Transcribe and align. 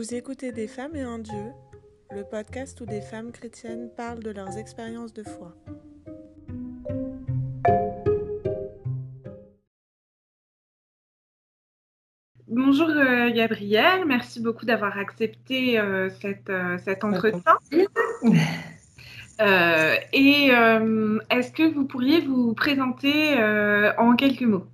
Vous 0.00 0.14
écoutez 0.14 0.50
Des 0.50 0.66
femmes 0.66 0.96
et 0.96 1.02
un 1.02 1.18
Dieu, 1.18 1.52
le 2.10 2.24
podcast 2.24 2.80
où 2.80 2.86
des 2.86 3.02
femmes 3.02 3.32
chrétiennes 3.32 3.90
parlent 3.94 4.22
de 4.22 4.30
leurs 4.30 4.56
expériences 4.56 5.12
de 5.12 5.22
foi. 5.22 5.54
Bonjour 12.48 12.88
euh, 12.88 13.30
Gabrielle, 13.30 14.06
merci 14.06 14.40
beaucoup 14.40 14.64
d'avoir 14.64 14.96
accepté 14.96 15.78
euh, 15.78 16.08
cette, 16.08 16.48
euh, 16.48 16.78
cet 16.78 17.04
entretien. 17.04 17.58
et 20.14 20.46
est-ce 21.28 21.52
que 21.52 21.74
vous 21.74 21.84
pourriez 21.84 22.22
vous 22.22 22.54
présenter 22.54 23.34
en 23.98 24.16
quelques 24.16 24.44
mots? 24.44 24.64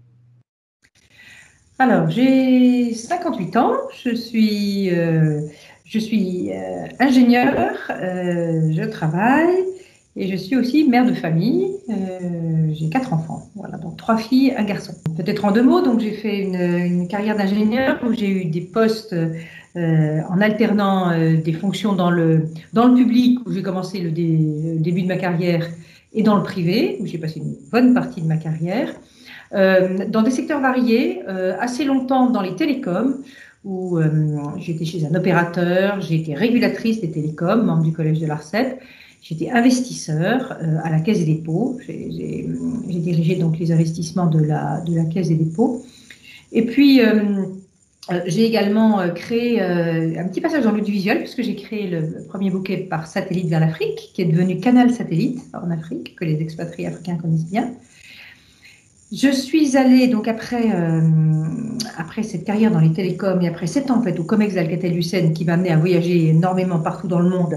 Alors, 1.79 2.09
j'ai 2.09 2.95
58 2.95 3.57
ans, 3.59 3.75
je 4.03 4.15
suis, 4.15 4.89
euh, 4.95 5.43
je 5.85 5.99
suis 5.99 6.51
euh, 6.51 6.87
ingénieure, 6.99 7.77
euh, 7.91 8.73
je 8.73 8.83
travaille 8.85 9.59
et 10.17 10.27
je 10.27 10.37
suis 10.37 10.57
aussi 10.57 10.89
mère 10.89 11.05
de 11.05 11.13
famille. 11.13 11.73
j'ai 12.73 12.89
quatre 12.89 13.13
enfants, 13.13 13.51
voilà, 13.55 13.77
donc 13.77 13.99
trois 13.99 14.17
filles, 14.17 14.55
un 14.57 14.65
garçon. 14.65 14.95
Peut-être 15.19 15.45
en 15.45 15.53
deux 15.53 15.63
mots, 15.63 15.83
donc 15.83 16.01
j'ai 16.01 16.13
fait 16.13 16.39
une, 16.39 16.55
une 16.55 17.09
carrière 17.09 17.37
d'ingénieur 17.37 18.01
où 18.07 18.15
j'ai 18.15 18.31
eu 18.31 18.45
des 18.47 18.63
postes 18.63 19.15
en 19.75 20.41
alternant 20.41 21.13
des 21.19 21.53
fonctions 21.53 21.93
dans 21.93 22.11
le, 22.11 22.49
dans 22.73 22.89
le 22.89 22.95
public 22.95 23.41
où 23.47 23.53
j'ai 23.53 23.63
commencé 23.63 23.99
le 23.99 24.11
début 24.11 25.03
de 25.03 25.09
ma 25.09 25.19
carrière 25.19 25.69
et 26.15 26.23
dans 26.23 26.37
le 26.37 26.43
privé 26.43 26.97
où 27.01 27.07
j'ai 27.07 27.19
passé 27.19 27.41
une 27.41 27.55
bonne 27.71 27.93
partie 27.93 28.23
de 28.23 28.27
ma 28.27 28.39
carrière. 28.39 28.89
Euh, 29.53 29.99
dans 30.09 30.23
des 30.23 30.31
secteurs 30.31 30.61
variés, 30.61 31.23
euh, 31.29 31.57
assez 31.61 31.85
longtemps 31.85 32.31
dans 32.31 32.43
les 32.43 32.57
télécoms, 32.57 33.23
où 33.65 33.99
euh, 33.99 34.09
j'étais 34.59 34.85
chez 34.85 35.05
un 35.07 35.15
opérateur, 35.15 36.01
j'ai 36.01 36.17
été 36.17 36.35
régulatrice 36.35 37.01
des 37.01 37.11
télécoms, 37.11 37.65
membre 37.65 37.83
du 37.83 37.93
collège 37.93 38.21
de 38.21 38.27
l'ARCEP, 38.27 38.81
j'étais 39.23 39.51
investisseur 39.51 40.57
à 40.85 40.91
la 40.91 41.01
Caisse 41.01 41.19
des 41.19 41.35
dépôts, 41.35 41.79
j'ai 41.87 42.47
dirigé 42.89 43.37
donc 43.37 43.59
les 43.59 43.73
investissements 43.73 44.27
de 44.27 44.41
la, 44.41 44.81
de 44.83 44.95
la 44.95 45.05
Caisse 45.05 45.29
des 45.29 45.35
dépôts. 45.35 45.85
Et 46.53 46.65
puis, 46.65 47.01
j'ai 48.27 48.47
également 48.47 49.01
créé 49.17 49.61
un 49.61 50.29
petit 50.29 50.41
passage 50.41 50.63
dans 50.63 50.71
l'audiovisuel, 50.71 51.19
puisque 51.19 51.43
j'ai 51.43 51.57
créé 51.57 51.89
le, 51.89 52.25
premier 52.29 52.51
bouquet 52.51 52.77
par 52.77 53.09
satellite 53.09 53.49
vers 53.49 53.59
l'Afrique, 53.59 54.13
qui 54.15 54.23
est 54.23 54.27
devenu 54.27 54.61
Canal 54.61 54.93
Satellite 54.93 55.41
en 55.55 55.73
Afrique, 55.73 56.15
que 56.15 56.25
les 56.25 56.41
expatriés 56.41 56.87
africains 56.87 57.17
connaissent 57.17 57.51
bien. 57.51 57.73
Je 59.13 59.31
suis 59.31 59.77
allée, 59.77 60.09
donc 60.09 60.27
après, 60.27 60.73
euh, 60.75 61.01
après 61.97 62.25
cette 62.25 62.45
carrière 62.45 62.73
dans 62.73 62.81
les 62.81 62.93
télécoms 62.93 63.41
et 63.41 63.47
après 63.47 63.69
sept 63.69 63.91
ans 63.91 63.99
en 63.99 64.03
fait, 64.03 64.19
au 64.19 64.25
COMEX 64.25 64.57
Alcatel-Lucent 64.57 65.33
qui 65.33 65.45
m'a 65.45 65.53
amené 65.53 65.71
à 65.71 65.77
voyager 65.77 66.29
énormément 66.29 66.81
partout 66.81 67.07
dans 67.07 67.21
le 67.21 67.29
monde, 67.29 67.55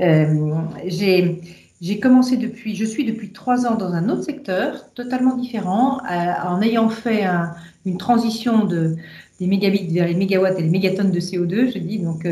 euh, 0.00 0.54
j'ai 0.88 2.00
commencé 2.00 2.36
depuis, 2.36 2.76
je 2.76 2.84
suis 2.84 3.04
depuis 3.04 3.32
trois 3.32 3.66
ans 3.66 3.74
dans 3.74 3.92
un 3.92 4.08
autre 4.08 4.22
secteur 4.22 4.92
totalement 4.94 5.36
différent, 5.36 5.98
euh, 6.04 6.32
en 6.46 6.62
ayant 6.62 6.88
fait 6.88 7.24
une 7.84 7.98
transition 7.98 8.64
de, 8.64 8.94
des 9.40 9.48
mégabits 9.48 9.88
vers 9.88 10.06
les 10.06 10.14
mégawatts 10.14 10.60
et 10.60 10.62
les 10.62 10.70
mégatonnes 10.70 11.10
de 11.10 11.20
CO2, 11.20 11.72
je 11.72 11.78
dis, 11.80 11.98
donc 11.98 12.24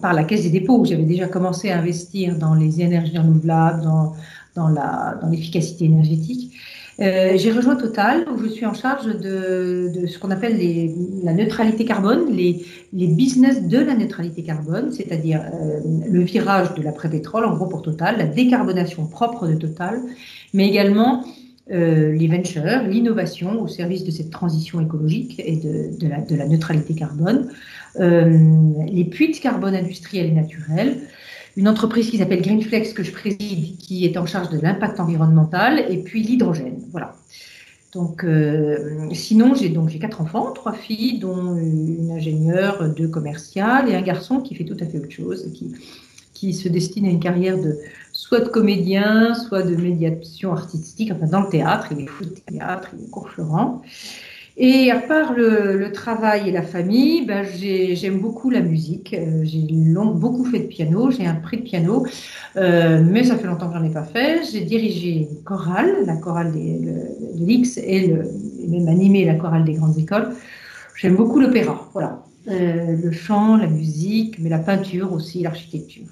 par 0.00 0.14
la 0.14 0.24
Caisse 0.24 0.44
des 0.44 0.50
dépôts, 0.50 0.78
où 0.78 0.86
j'avais 0.86 1.04
déjà 1.04 1.26
commencé 1.26 1.70
à 1.70 1.78
investir 1.78 2.38
dans 2.38 2.54
les 2.54 2.80
énergies 2.80 3.18
renouvelables, 3.18 3.82
dans, 3.82 4.14
dans 4.54 4.68
l'efficacité 5.30 5.84
énergétique. 5.86 6.52
Euh, 7.00 7.32
j'ai 7.36 7.50
rejoint 7.50 7.76
Total, 7.76 8.26
où 8.30 8.42
je 8.42 8.48
suis 8.48 8.66
en 8.66 8.74
charge 8.74 9.06
de, 9.06 10.06
ce 10.06 10.18
qu'on 10.18 10.30
appelle 10.30 10.58
la 11.22 11.32
neutralité 11.32 11.86
carbone, 11.86 12.30
les, 12.30 12.62
business 12.92 13.62
de 13.62 13.78
la 13.78 13.94
neutralité 13.94 14.42
carbone, 14.42 14.92
c'est-à-dire 14.92 15.40
euh, 15.40 15.80
le 16.10 16.20
virage 16.20 16.74
de 16.74 16.82
l'après-pétrole, 16.82 17.46
en 17.46 17.54
gros 17.54 17.66
pour 17.66 17.80
Total, 17.80 18.18
la 18.18 18.26
décarbonation 18.26 19.06
propre 19.06 19.46
de 19.46 19.54
Total, 19.54 19.98
mais 20.52 20.68
également 20.68 21.24
euh, 21.70 22.12
les 22.12 22.28
ventures, 22.28 22.82
l'innovation 22.86 23.62
au 23.62 23.68
service 23.68 24.04
de 24.04 24.10
cette 24.10 24.30
transition 24.30 24.78
écologique 24.80 25.40
et 25.42 25.56
de, 25.56 26.06
la, 26.06 26.20
de 26.20 26.36
la, 26.36 26.46
neutralité 26.46 26.94
carbone, 26.94 27.48
les 27.98 29.04
puits 29.04 29.32
de 29.32 29.38
carbone 29.38 29.74
industriels 29.74 30.26
et 30.26 30.32
naturels, 30.32 30.98
une 31.56 31.68
entreprise 31.68 32.10
qui 32.10 32.18
s'appelle 32.18 32.42
Greenflex 32.42 32.92
que 32.92 33.02
je 33.02 33.12
préside, 33.12 33.76
qui 33.78 34.04
est 34.04 34.16
en 34.16 34.26
charge 34.26 34.50
de 34.50 34.60
l'impact 34.60 35.00
environnemental, 35.00 35.84
et 35.88 35.98
puis 35.98 36.22
l'hydrogène. 36.22 36.82
Voilà. 36.92 37.14
Donc, 37.92 38.22
euh, 38.22 39.08
sinon, 39.12 39.54
j'ai 39.54 39.68
donc 39.68 39.88
j'ai 39.88 39.98
quatre 39.98 40.20
enfants, 40.20 40.52
trois 40.52 40.72
filles, 40.72 41.18
dont 41.18 41.56
une 41.56 42.12
ingénieure, 42.12 42.88
deux 42.94 43.08
commerciales 43.08 43.88
et 43.88 43.96
un 43.96 44.02
garçon 44.02 44.40
qui 44.40 44.54
fait 44.54 44.64
tout 44.64 44.76
à 44.78 44.86
fait 44.86 44.98
autre 44.98 45.10
chose, 45.10 45.50
qui, 45.52 45.74
qui 46.32 46.54
se 46.54 46.68
destine 46.68 47.06
à 47.06 47.10
une 47.10 47.18
carrière 47.18 47.58
de 47.58 47.76
soit 48.12 48.40
de 48.40 48.48
comédien, 48.48 49.34
soit 49.34 49.62
de 49.62 49.74
médiation 49.74 50.52
artistique, 50.52 51.10
enfin 51.12 51.26
dans 51.26 51.42
le 51.42 51.48
théâtre, 51.48 51.88
il 51.90 52.04
est 52.04 52.06
fou 52.06 52.24
de 52.24 52.30
théâtre, 52.30 52.90
il 52.96 53.06
est 53.06 53.10
court 53.10 53.28
et 54.62 54.90
à 54.90 54.98
part 54.98 55.32
le, 55.32 55.90
travail 55.90 56.50
et 56.50 56.52
la 56.52 56.60
famille, 56.60 57.24
ben 57.24 57.46
j'aime 57.94 58.20
beaucoup 58.20 58.50
la 58.50 58.60
musique. 58.60 59.14
Euh, 59.14 59.40
j'ai 59.42 59.66
beaucoup 60.14 60.44
fait 60.44 60.58
de 60.58 60.66
piano, 60.66 61.10
j'ai 61.10 61.24
un 61.24 61.36
prix 61.36 61.56
de 61.56 61.62
piano, 61.62 62.06
euh, 62.56 63.02
mais 63.02 63.24
ça 63.24 63.36
fait 63.36 63.46
longtemps 63.46 63.68
que 63.70 63.78
j'en 63.78 63.84
ai 63.84 63.90
pas 63.90 64.04
fait. 64.04 64.42
J'ai 64.52 64.60
dirigé 64.60 65.28
une 65.30 65.42
chorale, 65.44 66.04
la 66.04 66.16
chorale 66.16 66.52
des, 66.52 66.78
de 66.78 67.46
l'X 67.46 67.78
et, 67.78 68.14
même 68.68 68.88
animé 68.88 69.24
la 69.24 69.36
chorale 69.36 69.64
des 69.64 69.72
grandes 69.72 69.98
écoles. 69.98 70.34
J'aime 70.94 71.16
beaucoup 71.16 71.40
l'opéra, 71.40 71.88
voilà. 71.94 72.22
Euh, 72.48 72.96
le 73.02 73.12
chant, 73.12 73.56
la 73.56 73.66
musique, 73.66 74.38
mais 74.40 74.50
la 74.50 74.58
peinture 74.58 75.14
aussi, 75.14 75.42
l'architecture. 75.42 76.04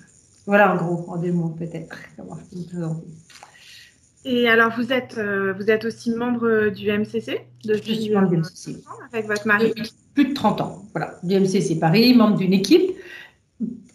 Voilà 0.46 0.72
en 0.72 0.76
gros, 0.76 1.04
en 1.12 1.18
deux 1.18 1.32
mots 1.32 1.54
peut-être. 1.58 1.98
Et 4.30 4.46
alors, 4.46 4.72
vous 4.76 4.92
êtes, 4.92 5.16
euh, 5.16 5.54
vous 5.54 5.70
êtes 5.70 5.86
aussi 5.86 6.14
membre 6.14 6.68
du 6.68 6.90
MCC 6.92 7.46
depuis 7.64 7.94
Je 7.94 8.00
suis 8.00 8.12
membre 8.12 8.28
du 8.28 8.36
MCC. 8.36 8.76
Avec 9.10 9.26
votre 9.26 9.46
mari 9.46 9.72
plus 10.14 10.26
de 10.26 10.34
30 10.34 10.60
ans, 10.60 10.82
voilà. 10.92 11.14
Du 11.22 11.34
MCC 11.34 11.80
Paris, 11.80 12.12
membre 12.12 12.36
d'une 12.36 12.52
équipe. 12.52 12.90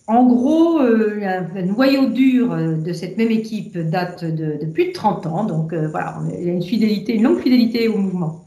En 0.08 0.26
gros, 0.26 0.82
euh, 0.82 1.20
un 1.24 1.62
noyau 1.62 2.08
dur 2.08 2.52
euh, 2.52 2.78
de 2.78 2.94
cette 2.94 3.16
même 3.18 3.30
équipe 3.30 3.78
date 3.78 4.26
de, 4.26 4.66
plus 4.66 4.88
de 4.88 4.92
30 4.94 5.28
ans. 5.28 5.44
Donc, 5.44 5.72
voilà, 5.72 6.18
il 6.36 6.48
y 6.48 6.50
a 6.50 6.54
une 6.54 6.64
fidélité, 6.64 7.14
une 7.14 7.24
longue 7.24 7.40
fidélité 7.40 7.88
au 7.88 7.98
mouvement. 7.98 8.44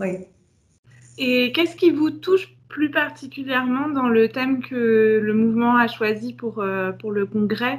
Et 1.18 1.52
qu'est-ce 1.52 1.76
qui 1.76 1.90
vous 1.90 2.10
touche 2.10 2.52
plus 2.68 2.90
particulièrement 2.90 3.88
dans 3.90 4.08
le 4.08 4.28
thème 4.28 4.60
que 4.60 5.20
le 5.22 5.34
mouvement 5.34 5.76
a 5.76 5.86
choisi 5.86 6.32
pour, 6.32 6.64
pour 6.98 7.12
le 7.12 7.26
congrès, 7.26 7.78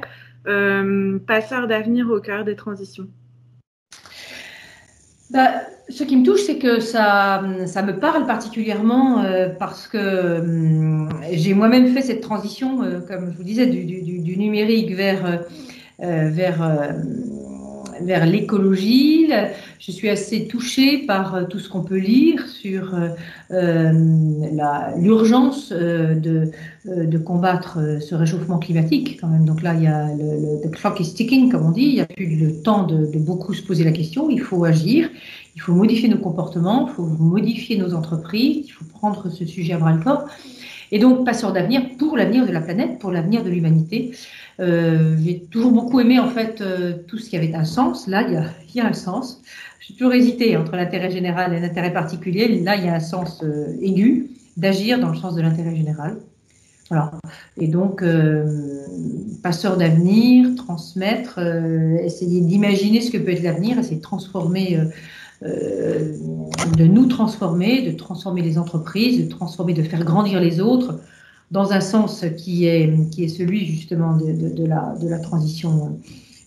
Passeur 1.26 1.68
d'avenir 1.68 2.08
au 2.10 2.20
cœur 2.20 2.46
des 2.46 2.56
transitions? 2.56 3.06
Bah, 5.30 5.50
ce 5.90 6.04
qui 6.04 6.16
me 6.16 6.24
touche, 6.24 6.42
c'est 6.42 6.58
que 6.58 6.80
ça, 6.80 7.42
ça 7.66 7.82
me 7.82 7.98
parle 7.98 8.26
particulièrement 8.26 9.22
euh, 9.22 9.48
parce 9.48 9.88
que 9.88 10.40
hum, 10.40 11.08
j'ai 11.32 11.54
moi-même 11.54 11.88
fait 11.88 12.02
cette 12.02 12.20
transition, 12.20 12.82
euh, 12.82 13.00
comme 13.00 13.30
je 13.32 13.36
vous 13.36 13.44
disais, 13.44 13.66
du, 13.66 13.84
du, 13.84 14.18
du 14.20 14.36
numérique 14.38 14.94
vers, 14.94 15.40
euh, 16.02 16.30
vers, 16.30 16.62
vers 18.02 18.26
l'écologie. 18.26 19.30
Je 19.78 19.92
suis 19.92 20.08
assez 20.08 20.46
touchée 20.46 20.98
par 21.06 21.48
tout 21.48 21.58
ce 21.58 21.68
qu'on 21.68 21.82
peut 21.82 21.98
lire 21.98 22.46
sur 22.46 22.94
l'urgence 24.96 25.72
de, 25.72 26.50
combattre 27.18 27.78
ce 28.00 28.14
réchauffement 28.14 28.58
climatique 28.58 29.18
quand 29.20 29.28
même. 29.28 29.44
Donc 29.44 29.62
là, 29.62 29.74
il 29.74 29.82
y 29.82 29.86
a 29.86 30.08
le, 30.14 30.62
le 30.64 30.70
clock 30.70 31.00
is 31.00 31.14
ticking, 31.14 31.50
comme 31.50 31.66
on 31.66 31.70
dit. 31.72 31.82
Il 31.82 31.94
n'y 31.94 32.00
a 32.00 32.06
plus 32.06 32.36
le 32.36 32.62
temps 32.62 32.84
de, 32.84 33.06
de 33.06 33.18
beaucoup 33.18 33.54
se 33.54 33.62
poser 33.62 33.84
la 33.84 33.92
question. 33.92 34.30
Il 34.30 34.40
faut 34.40 34.64
agir. 34.64 35.08
Il 35.58 35.60
faut 35.60 35.74
modifier 35.74 36.08
nos 36.08 36.18
comportements, 36.18 36.86
il 36.86 36.94
faut 36.94 37.02
modifier 37.02 37.76
nos 37.78 37.92
entreprises, 37.92 38.66
il 38.68 38.70
faut 38.70 38.84
prendre 38.84 39.28
ce 39.28 39.44
sujet 39.44 39.72
à 39.72 39.78
bras 39.78 39.92
le 39.92 40.00
corps. 40.00 40.24
Et 40.90 40.98
donc, 40.98 41.24
passeur 41.24 41.52
d'avenir 41.52 41.82
pour 41.98 42.16
l'avenir 42.16 42.46
de 42.46 42.52
la 42.52 42.60
planète, 42.60 42.98
pour 42.98 43.10
l'avenir 43.10 43.44
de 43.44 43.50
l'humanité. 43.50 44.12
Euh, 44.60 45.16
j'ai 45.22 45.40
toujours 45.40 45.72
beaucoup 45.72 46.00
aimé 46.00 46.18
en 46.18 46.28
fait 46.28 46.60
euh, 46.60 46.94
tout 47.06 47.18
ce 47.18 47.30
qui 47.30 47.36
avait 47.36 47.54
un 47.54 47.64
sens. 47.64 48.06
Là, 48.08 48.22
il 48.22 48.74
y 48.74 48.80
a, 48.80 48.86
un 48.86 48.92
sens. 48.92 49.42
J'ai 49.80 49.94
toujours 49.94 50.14
hésité 50.14 50.56
entre 50.56 50.76
l'intérêt 50.76 51.10
général 51.10 51.52
et 51.54 51.60
l'intérêt 51.60 51.92
particulier. 51.92 52.60
Là, 52.60 52.76
il 52.76 52.84
y 52.84 52.88
a 52.88 52.94
un 52.94 53.00
sens 53.00 53.42
euh, 53.42 53.76
aigu 53.80 54.30
d'agir 54.56 54.98
dans 54.98 55.10
le 55.10 55.16
sens 55.16 55.34
de 55.34 55.42
l'intérêt 55.42 55.76
général. 55.76 56.16
Voilà. 56.90 57.12
Et 57.58 57.68
donc, 57.68 58.02
passeur 59.42 59.76
d'avenir, 59.76 60.48
transmettre, 60.56 61.38
essayer 62.02 62.40
d'imaginer 62.40 63.02
ce 63.02 63.10
que 63.10 63.18
peut 63.18 63.32
être 63.32 63.42
l'avenir, 63.42 63.78
essayer 63.78 63.96
de 63.96 64.00
transformer 64.00 64.78
euh, 65.44 66.14
de 66.76 66.84
nous 66.84 67.06
transformer, 67.06 67.82
de 67.82 67.96
transformer 67.96 68.42
les 68.42 68.58
entreprises, 68.58 69.24
de 69.24 69.30
transformer, 69.30 69.72
de 69.72 69.84
faire 69.84 70.04
grandir 70.04 70.40
les 70.40 70.60
autres 70.60 70.98
dans 71.52 71.72
un 71.72 71.80
sens 71.80 72.24
qui 72.36 72.66
est, 72.66 72.92
qui 73.10 73.22
est 73.22 73.28
celui 73.28 73.64
justement 73.64 74.16
de, 74.16 74.66
la, 74.66 74.96
de 75.00 75.08
la 75.08 75.18
transition 75.20 76.00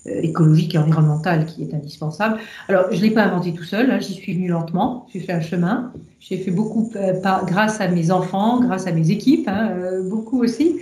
euh, 0.07 0.21
écologique 0.21 0.75
et 0.75 0.77
environnementale 0.77 1.45
qui 1.45 1.63
est 1.63 1.73
indispensable. 1.73 2.39
Alors, 2.67 2.85
je 2.91 2.97
ne 2.97 3.01
l'ai 3.01 3.11
pas 3.11 3.23
inventé 3.23 3.53
tout 3.53 3.63
seul, 3.63 3.89
hein, 3.89 3.99
j'y 4.01 4.13
suis 4.13 4.33
venu 4.33 4.49
lentement, 4.49 5.07
j'ai 5.13 5.21
fait 5.21 5.33
un 5.33 5.41
chemin, 5.41 5.93
j'ai 6.19 6.37
fait 6.37 6.51
beaucoup 6.51 6.91
euh, 6.97 7.13
grâce 7.47 7.79
à 7.79 7.87
mes 7.87 8.11
enfants, 8.11 8.59
grâce 8.59 8.87
à 8.87 8.91
mes 8.91 9.09
équipes, 9.09 9.47
hein, 9.47 9.71
beaucoup 10.09 10.43
aussi. 10.43 10.75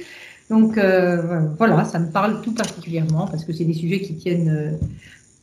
Donc 0.49 0.79
voilà, 1.59 1.85
ça 1.85 1.99
me 1.99 2.09
parle 2.09 2.41
tout 2.41 2.55
particulièrement 2.55 3.27
parce 3.27 3.45
que 3.45 3.53
c'est 3.53 3.65
des 3.65 3.75
sujets 3.75 4.01
qui 4.01 4.15
tiennent 4.15 4.79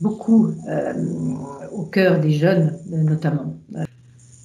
beaucoup 0.00 0.54
au 1.72 1.84
cœur 1.84 2.20
des 2.20 2.32
jeunes, 2.32 2.78
notamment. 2.90 3.56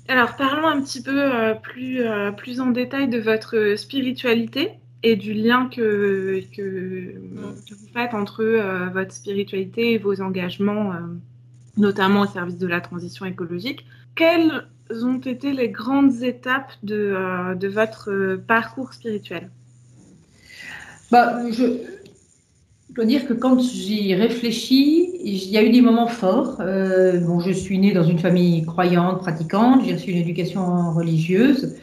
Alors 0.07 0.35
parlons 0.35 0.67
un 0.67 0.81
petit 0.81 1.01
peu 1.01 1.31
plus, 1.61 2.01
plus 2.37 2.59
en 2.59 2.67
détail 2.67 3.09
de 3.09 3.19
votre 3.19 3.75
spiritualité 3.77 4.71
et 5.03 5.15
du 5.15 5.33
lien 5.33 5.69
que, 5.73 6.41
que, 6.55 7.15
vous 7.17 7.87
faites 7.93 8.13
entre 8.13 8.43
euh, 8.43 8.89
votre 8.89 9.13
spiritualité 9.13 9.93
et 9.93 9.97
vos 9.97 10.21
engagements, 10.21 10.93
euh, 10.93 10.97
notamment 11.77 12.21
au 12.21 12.27
service 12.27 12.57
de 12.57 12.67
la 12.67 12.81
transition 12.81 13.25
écologique. 13.25 13.85
Quelles 14.15 14.67
ont 14.91 15.19
été 15.19 15.53
les 15.53 15.69
grandes 15.69 16.21
étapes 16.21 16.73
de, 16.83 17.13
euh, 17.15 17.55
de 17.55 17.67
votre 17.67 18.35
parcours 18.47 18.93
spirituel? 18.93 19.49
Bah, 21.09 21.41
je, 21.51 21.63
dois 22.93 23.05
dire 23.05 23.27
que 23.27 23.33
quand 23.33 23.59
j'y 23.59 24.13
réfléchis, 24.15 25.11
il 25.23 25.49
y 25.49 25.57
a 25.57 25.63
eu 25.63 25.69
des 25.69 25.81
moments 25.81 26.07
forts. 26.07 26.57
bon, 26.57 27.39
je 27.39 27.51
suis 27.51 27.77
née 27.79 27.93
dans 27.93 28.03
une 28.03 28.19
famille 28.19 28.65
croyante, 28.65 29.19
pratiquante, 29.19 29.83
j'ai 29.85 29.93
reçu 29.93 30.11
une 30.11 30.17
éducation 30.17 30.91
religieuse. 30.93 31.75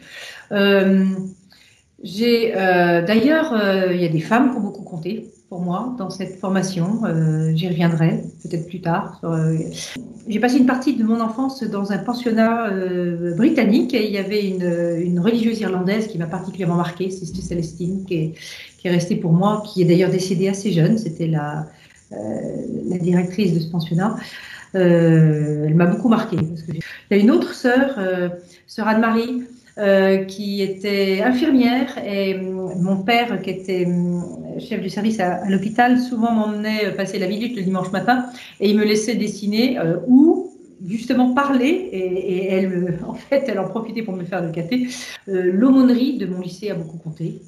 J'ai 2.03 2.55
euh, 2.55 3.01
d'ailleurs, 3.01 3.53
euh, 3.53 3.93
il 3.93 4.01
y 4.01 4.05
a 4.05 4.09
des 4.09 4.21
femmes 4.21 4.51
qui 4.51 4.57
ont 4.57 4.61
beaucoup 4.61 4.83
compté 4.83 5.31
pour 5.49 5.61
moi 5.61 5.95
dans 5.97 6.11
cette 6.11 6.39
formation. 6.39 7.01
Euh, 7.05 7.51
J'y 7.55 7.67
reviendrai 7.67 8.23
peut-être 8.43 8.67
plus 8.67 8.81
tard. 8.81 9.19
Euh, 9.23 9.57
j'ai 10.27 10.39
passé 10.39 10.57
une 10.57 10.67
partie 10.67 10.95
de 10.95 11.03
mon 11.03 11.19
enfance 11.19 11.63
dans 11.63 11.91
un 11.91 11.97
pensionnat 11.97 12.67
euh, 12.69 13.35
britannique 13.35 13.95
et 13.95 14.05
il 14.05 14.11
y 14.11 14.19
avait 14.19 14.47
une, 14.47 15.19
religieuse 15.19 15.59
irlandaise 15.59 16.07
qui 16.07 16.19
m'a 16.19 16.27
particulièrement 16.27 16.75
marquée, 16.75 17.09
Sister 17.09 17.41
Celestine, 17.41 18.05
qui 18.05 18.35
est, 18.83 18.89
restée 18.89 19.15
pour 19.15 19.33
moi, 19.33 19.63
qui 19.65 19.81
est 19.81 19.85
d'ailleurs 19.85 20.11
décédée 20.11 20.47
assez 20.47 20.71
jeune. 20.71 20.97
C'était 20.97 21.27
la, 21.27 21.65
la 22.11 22.97
directrice 22.97 23.53
de 23.53 23.59
ce 23.59 23.69
pensionnat. 23.69 24.15
elle 24.73 25.73
m'a 25.75 25.87
beaucoup 25.87 26.09
marquée. 26.09 26.37
Il 26.39 27.17
y 27.17 27.19
a 27.19 27.21
une 27.21 27.31
autre 27.31 27.53
sœur, 27.53 27.99
sœur 28.67 28.87
Anne-Marie. 28.87 29.43
Euh, 29.79 30.25
qui 30.25 30.61
était 30.61 31.21
infirmière 31.21 31.97
et 32.05 32.33
euh, 32.33 32.75
mon 32.81 32.97
père, 32.97 33.41
qui 33.41 33.49
était 33.49 33.87
euh, 33.87 34.59
chef 34.59 34.81
du 34.81 34.89
service 34.89 35.21
à, 35.21 35.47
l'hôpital, 35.47 36.01
souvent 36.01 36.33
m'emmenait 36.33 36.91
passer 36.97 37.17
la 37.17 37.29
minute 37.29 37.55
le 37.55 37.61
dimanche 37.61 37.89
matin 37.93 38.25
et 38.59 38.69
il 38.69 38.77
me 38.77 38.83
laissait 38.83 39.15
dessiner 39.15 39.79
ou 40.05 40.51
justement 40.85 41.33
parler 41.33 41.87
et, 41.93 42.47
elle, 42.51 42.99
en 43.07 43.13
fait, 43.13 43.45
elle 43.47 43.59
en 43.59 43.69
profitait 43.69 44.01
pour 44.01 44.15
me 44.15 44.25
faire 44.25 44.43
le 44.43 44.51
caté. 44.51 44.89
L'aumônerie 45.27 46.17
de 46.17 46.25
mon 46.25 46.41
lycée 46.41 46.71
a 46.71 46.75
beaucoup 46.75 46.97
compté 46.97 47.41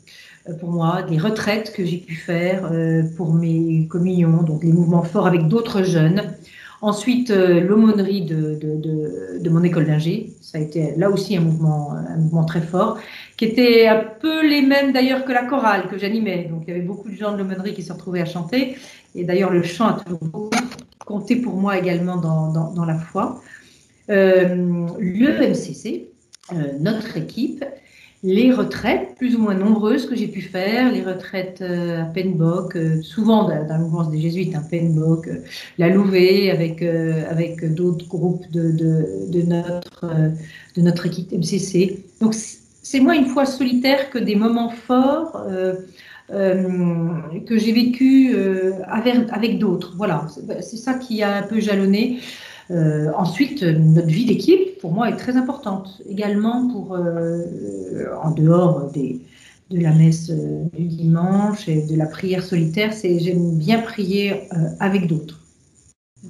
pour 0.62 0.70
moi, 0.70 1.04
des 1.04 1.18
retraites 1.18 1.74
que 1.74 1.86
j'ai 1.86 1.98
pu 1.98 2.16
faire 2.16 2.72
pour 3.18 3.34
mes 3.34 3.88
communions, 3.88 4.42
donc 4.42 4.64
les 4.64 4.72
mouvements 4.72 5.04
forts 5.04 5.28
avec 5.28 5.50
d'autres 5.50 5.84
jeunes. 5.84 6.34
Ensuite, 6.82 7.30
euh, 7.30 7.62
l'aumônerie 7.62 8.22
de, 8.24 8.56
de, 8.56 9.40
de, 9.40 9.50
mon 9.52 9.64
école 9.64 9.86
d'ingé, 9.86 10.34
ça 10.42 10.58
a 10.58 10.62
été 10.62 10.96
là 10.98 11.12
aussi 11.12 11.38
un 11.38 11.42
mouvement, 11.42 11.92
un 11.92 12.18
mouvement 12.18 12.44
très 12.44 12.62
fort, 12.62 12.98
qui 13.38 13.46
était 13.46 13.88
un 13.88 14.04
peu 14.20 14.48
les 14.48 14.64
mêmes 14.64 14.92
d'ailleurs 14.92 15.24
que 15.24 15.32
la 15.32 15.46
chorale 15.46 15.88
que 15.90 16.00
j'animais. 16.00 16.48
Donc 16.50 16.64
il 16.66 16.72
y 16.72 16.74
avait 16.74 16.86
beaucoup 16.86 17.10
de 17.10 17.16
gens 17.16 17.34
de 17.34 17.38
l'aumônerie 17.38 17.76
qui 17.76 17.84
se 17.84 17.94
retrouvaient 17.94 18.22
à 18.22 18.26
chanter. 18.26 18.78
Et 19.14 19.24
d'ailleurs, 19.24 19.52
le 19.52 19.62
chant 19.62 19.90
a 19.90 19.94
toujours 20.00 20.50
compté 21.06 21.36
pour 21.36 21.54
moi 21.56 21.78
également 21.78 22.18
dans, 22.18 22.52
dans, 22.52 22.74
dans 22.74 22.86
la 22.86 22.98
foi. 22.98 23.42
Euh, 24.10 24.88
L'EMCC, 25.00 26.10
euh, 26.54 26.56
notre 26.80 27.16
équipe, 27.16 27.64
les 28.24 28.52
retraites 28.52 29.16
plus 29.18 29.36
ou 29.36 29.40
moins 29.40 29.56
nombreuses 29.56 30.06
que 30.06 30.16
j'ai 30.16 30.28
pu 30.28 30.42
faire, 30.42 30.92
les 30.92 31.02
retraites 31.02 31.62
euh, 31.62 32.04
à 32.04 32.06
Penbock, 32.06 32.76
euh, 32.76 33.02
souvent 33.02 33.48
dans, 33.48 33.68
la 33.68 33.78
mouvance 33.80 34.12
des 34.12 34.20
jésuites, 34.20 34.54
à 34.54 34.60
hein, 34.60 34.64
Penbock, 34.70 35.28
euh, 35.28 35.44
la 35.80 35.90
Louvet, 35.90 36.52
avec, 36.52 36.84
avec 36.84 37.74
d'autres 37.74 38.08
groupes 38.08 38.50
de, 38.52 38.72
de, 38.72 39.32
de 39.32 39.42
notre, 39.42 40.06
de 40.76 40.82
notre 40.82 41.08
équipe 41.08 41.32
MCC. 41.32 42.04
Donc 42.20 42.36
c'est 42.36 43.00
moins 43.00 43.16
une 43.16 43.28
fois 43.28 43.46
solitaire 43.46 44.10
que 44.12 44.20
des 44.20 44.36
moments 44.36 44.70
forts 44.70 45.44
que 46.30 47.58
j'ai 47.58 47.72
vécu 47.72 48.36
avec, 48.86 49.16
avec 49.32 49.60
d'autres. 49.60 49.94
Voilà, 49.98 50.28
c'est 50.62 50.78
ça 50.78 50.94
qui 50.96 51.24
a 51.24 51.38
un 51.38 51.44
peu 51.44 51.60
jalonné. 51.60 52.20
Euh, 52.72 53.12
ensuite, 53.18 53.64
notre 53.64 54.08
vie 54.08 54.26
d'équipe, 54.26 54.80
pour 54.80 54.94
moi, 54.94 55.10
est 55.10 55.18
très 55.18 55.36
importante. 55.36 56.02
Également, 56.08 56.68
pour, 56.70 56.96
euh, 56.96 57.44
en 58.24 58.32
dehors 58.32 58.90
des, 58.92 59.20
de 59.70 59.80
la 59.80 59.92
messe 59.94 60.30
euh, 60.30 60.64
du 60.74 60.86
dimanche 60.86 61.68
et 61.68 61.86
de 61.86 61.98
la 61.98 62.06
prière 62.06 62.44
solitaire, 62.44 62.94
c'est 62.94 63.20
j'aime 63.20 63.58
bien 63.58 63.80
prier 63.82 64.48
avec 64.80 65.08
d'autres. 65.08 65.41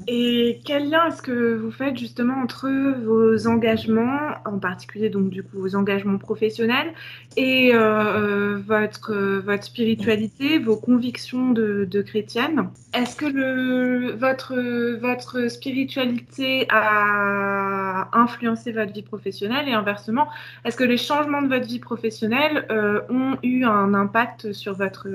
Et 0.08 0.62
quel 0.66 0.90
lien 0.90 1.08
est-ce 1.08 1.22
que 1.22 1.56
vous 1.56 1.72
faites 1.72 1.98
justement 1.98 2.34
entre 2.42 2.70
vos 3.04 3.48
engagements, 3.48 4.32
en 4.46 4.58
particulier 4.58 5.10
donc 5.10 5.30
du 5.30 5.44
coup 5.44 5.60
vos 5.60 5.76
engagements 5.76 6.18
professionnels 6.18 6.94
et 7.38 7.72
euh, 7.74 8.58
votre, 8.66 9.14
votre 9.40 9.64
spiritualité, 9.64 10.58
vos 10.58 10.76
convictions 10.76 11.52
de, 11.52 11.86
de 11.90 12.02
chrétienne? 12.02 12.70
Est-ce 12.94 13.16
que 13.16 13.26
le, 13.26 14.12
votre, 14.14 14.56
votre 15.00 15.50
spiritualité 15.50 16.66
a 16.70 18.10
influencé 18.14 18.72
votre 18.72 18.94
vie 18.94 19.04
professionnelle? 19.04 19.68
Et 19.68 19.74
inversement, 19.74 20.28
est-ce 20.66 20.78
que 20.78 20.84
les 20.84 20.98
changements 20.98 21.42
de 21.42 21.48
votre 21.48 21.68
vie 21.68 21.80
professionnelle 21.80 22.66
euh, 22.72 23.02
ont 23.10 23.38
eu 23.44 23.66
un 23.66 23.94
impact 23.94 24.52
sur 24.52 24.74
votre, 24.74 25.08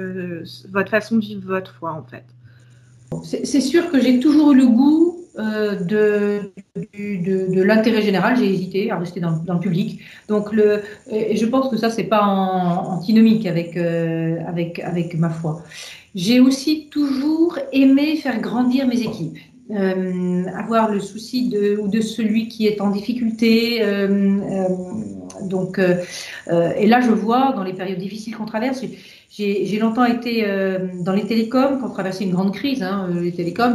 votre 0.71 0.91
façon 0.91 1.17
de 1.17 1.21
vivre 1.21 1.47
votre 1.47 1.75
foi 1.75 1.93
en 1.93 2.05
fait? 2.05 2.36
C'est 3.25 3.61
sûr 3.61 3.91
que 3.91 4.01
j'ai 4.01 4.21
toujours 4.21 4.53
eu 4.53 4.57
le 4.57 4.67
goût 4.67 5.17
euh, 5.39 5.75
de, 5.75 6.53
de, 6.75 7.63
l'intérêt 7.63 8.01
général. 8.01 8.39
J'ai 8.39 8.51
hésité 8.51 8.91
à 8.91 8.99
rester 8.99 9.21
dans, 9.21 9.33
le 9.33 9.61
public. 9.61 10.01
Donc, 10.29 10.51
le, 10.51 10.81
et 11.11 11.37
je 11.37 11.45
pense 11.45 11.69
que 11.69 11.77
ça, 11.77 11.91
c'est 11.91 12.05
pas 12.05 12.23
antinomique 12.23 13.47
avec, 13.47 13.77
euh, 13.77 14.39
avec, 14.47 14.79
avec 14.79 15.15
ma 15.19 15.29
foi. 15.29 15.63
J'ai 16.15 16.41
aussi 16.41 16.89
toujours 16.91 17.59
aimé 17.73 18.17
faire 18.17 18.41
grandir 18.41 18.87
mes 18.87 19.03
équipes. 19.03 19.37
Euh, 19.71 20.45
avoir 20.57 20.91
le 20.91 21.01
souci 21.01 21.51
de, 21.51 21.77
ou 21.77 21.89
de 21.89 22.01
celui 22.01 22.49
qui 22.49 22.67
est 22.67 22.81
en 22.81 22.91
difficulté. 22.91 23.83
donc, 25.43 25.79
et 25.79 26.87
là, 26.87 27.01
je 27.03 27.11
vois 27.11 27.53
dans 27.53 27.65
les 27.65 27.75
périodes 27.75 27.99
difficiles 27.99 28.35
qu'on 28.37 28.47
traverse, 28.47 28.83
j'ai 29.37 29.79
longtemps 29.79 30.07
été 30.07 30.45
euh, 30.47 30.79
dans 31.01 31.13
les 31.13 31.27
télécoms, 31.27 31.79
quand 31.81 31.89
on 31.89 31.93
traversait 31.93 32.25
une 32.25 32.33
grande 32.33 32.55
crise, 32.55 32.83
hein, 32.83 33.09
euh, 33.11 33.21
les 33.21 33.33
télécoms, 33.33 33.75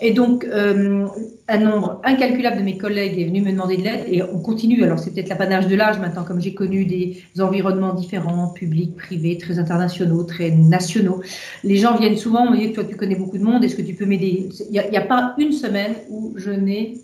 et 0.00 0.12
donc, 0.12 0.44
euh, 0.44 1.06
un 1.48 1.58
nombre 1.58 2.00
incalculable 2.04 2.58
de 2.58 2.62
mes 2.62 2.78
collègues 2.78 3.18
est 3.18 3.24
venu 3.24 3.40
me 3.40 3.50
demander 3.50 3.78
de 3.78 3.82
l'aide, 3.82 4.04
et 4.06 4.22
on 4.22 4.38
continue. 4.38 4.84
Alors 4.84 4.98
c'est 4.98 5.12
peut-être 5.12 5.28
l'apanage 5.28 5.66
de 5.66 5.74
l'âge 5.74 5.98
maintenant, 5.98 6.22
comme 6.22 6.40
j'ai 6.40 6.54
connu 6.54 6.84
des 6.84 7.22
environnements 7.40 7.94
différents, 7.94 8.48
publics, 8.48 8.94
privés, 8.96 9.38
très 9.38 9.58
internationaux, 9.58 10.22
très 10.22 10.50
nationaux. 10.50 11.20
Les 11.64 11.76
gens 11.76 11.96
viennent 11.96 12.16
souvent 12.16 12.48
me 12.48 12.56
dire, 12.56 12.72
toi 12.74 12.84
tu 12.84 12.94
connais 12.96 13.16
beaucoup 13.16 13.38
de 13.38 13.42
monde, 13.42 13.64
est-ce 13.64 13.74
que 13.74 13.82
tu 13.82 13.94
peux 13.94 14.06
m'aider? 14.06 14.48
Il 14.70 14.82
n'y 14.90 14.96
a, 14.96 15.00
pas 15.00 15.34
une 15.38 15.52
semaine 15.52 15.94
où 16.10 16.34
je 16.36 16.50
n'ai 16.50 16.98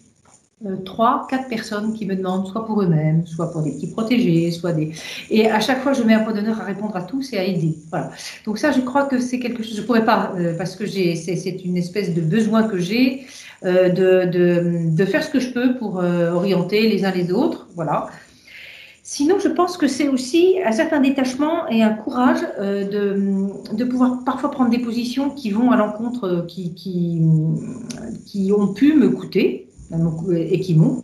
trois, 0.84 1.26
quatre 1.28 1.48
personnes 1.48 1.94
qui 1.94 2.06
me 2.06 2.16
demandent, 2.16 2.46
soit 2.46 2.66
pour 2.66 2.82
eux-mêmes, 2.82 3.26
soit 3.26 3.50
pour 3.52 3.62
des 3.62 3.72
petits 3.72 3.88
protégés, 3.88 4.50
soit 4.50 4.72
des. 4.72 4.92
Et 5.30 5.50
à 5.50 5.60
chaque 5.60 5.82
fois, 5.82 5.92
je 5.92 6.02
mets 6.02 6.14
un 6.14 6.20
point 6.20 6.32
d'honneur 6.32 6.60
à 6.60 6.64
répondre 6.64 6.96
à 6.96 7.02
tous 7.02 7.32
et 7.32 7.38
à 7.38 7.44
aider. 7.44 7.76
Voilà. 7.90 8.10
Donc 8.44 8.58
ça, 8.58 8.72
je 8.72 8.80
crois 8.80 9.04
que 9.04 9.18
c'est 9.18 9.38
quelque 9.38 9.62
chose. 9.62 9.76
Je 9.76 9.82
pourrais 9.82 10.04
pas 10.04 10.32
euh, 10.36 10.56
parce 10.56 10.76
que 10.76 10.86
j'ai, 10.86 11.16
c'est, 11.16 11.34
une 11.64 11.76
espèce 11.76 12.14
de 12.14 12.20
besoin 12.20 12.64
que 12.64 12.78
j'ai 12.78 13.26
euh, 13.64 13.88
de, 13.88 14.30
de, 14.30 14.96
de, 14.96 15.04
faire 15.04 15.22
ce 15.22 15.30
que 15.30 15.40
je 15.40 15.50
peux 15.50 15.76
pour 15.76 15.96
orienter 15.96 16.88
les 16.88 17.04
uns 17.04 17.10
les 17.10 17.32
autres. 17.32 17.68
Voilà. 17.74 18.08
Sinon, 19.06 19.38
je 19.38 19.48
pense 19.48 19.76
que 19.76 19.86
c'est 19.86 20.08
aussi 20.08 20.56
un 20.64 20.72
certain 20.72 21.00
détachement 21.00 21.68
et 21.68 21.82
un 21.82 21.92
courage 21.92 22.40
de, 22.58 23.74
de, 23.74 23.84
pouvoir 23.84 24.24
parfois 24.24 24.50
prendre 24.50 24.70
des 24.70 24.78
positions 24.78 25.28
qui 25.28 25.50
vont 25.50 25.70
à 25.70 25.76
l'encontre, 25.76 26.46
qui, 26.48 26.74
qui, 26.74 27.20
qui 28.24 28.50
ont 28.50 28.72
pu 28.72 28.94
me 28.94 29.10
coûter, 29.10 29.63
et 30.36 30.60
qui 30.60 30.74
m'ont 30.74 31.02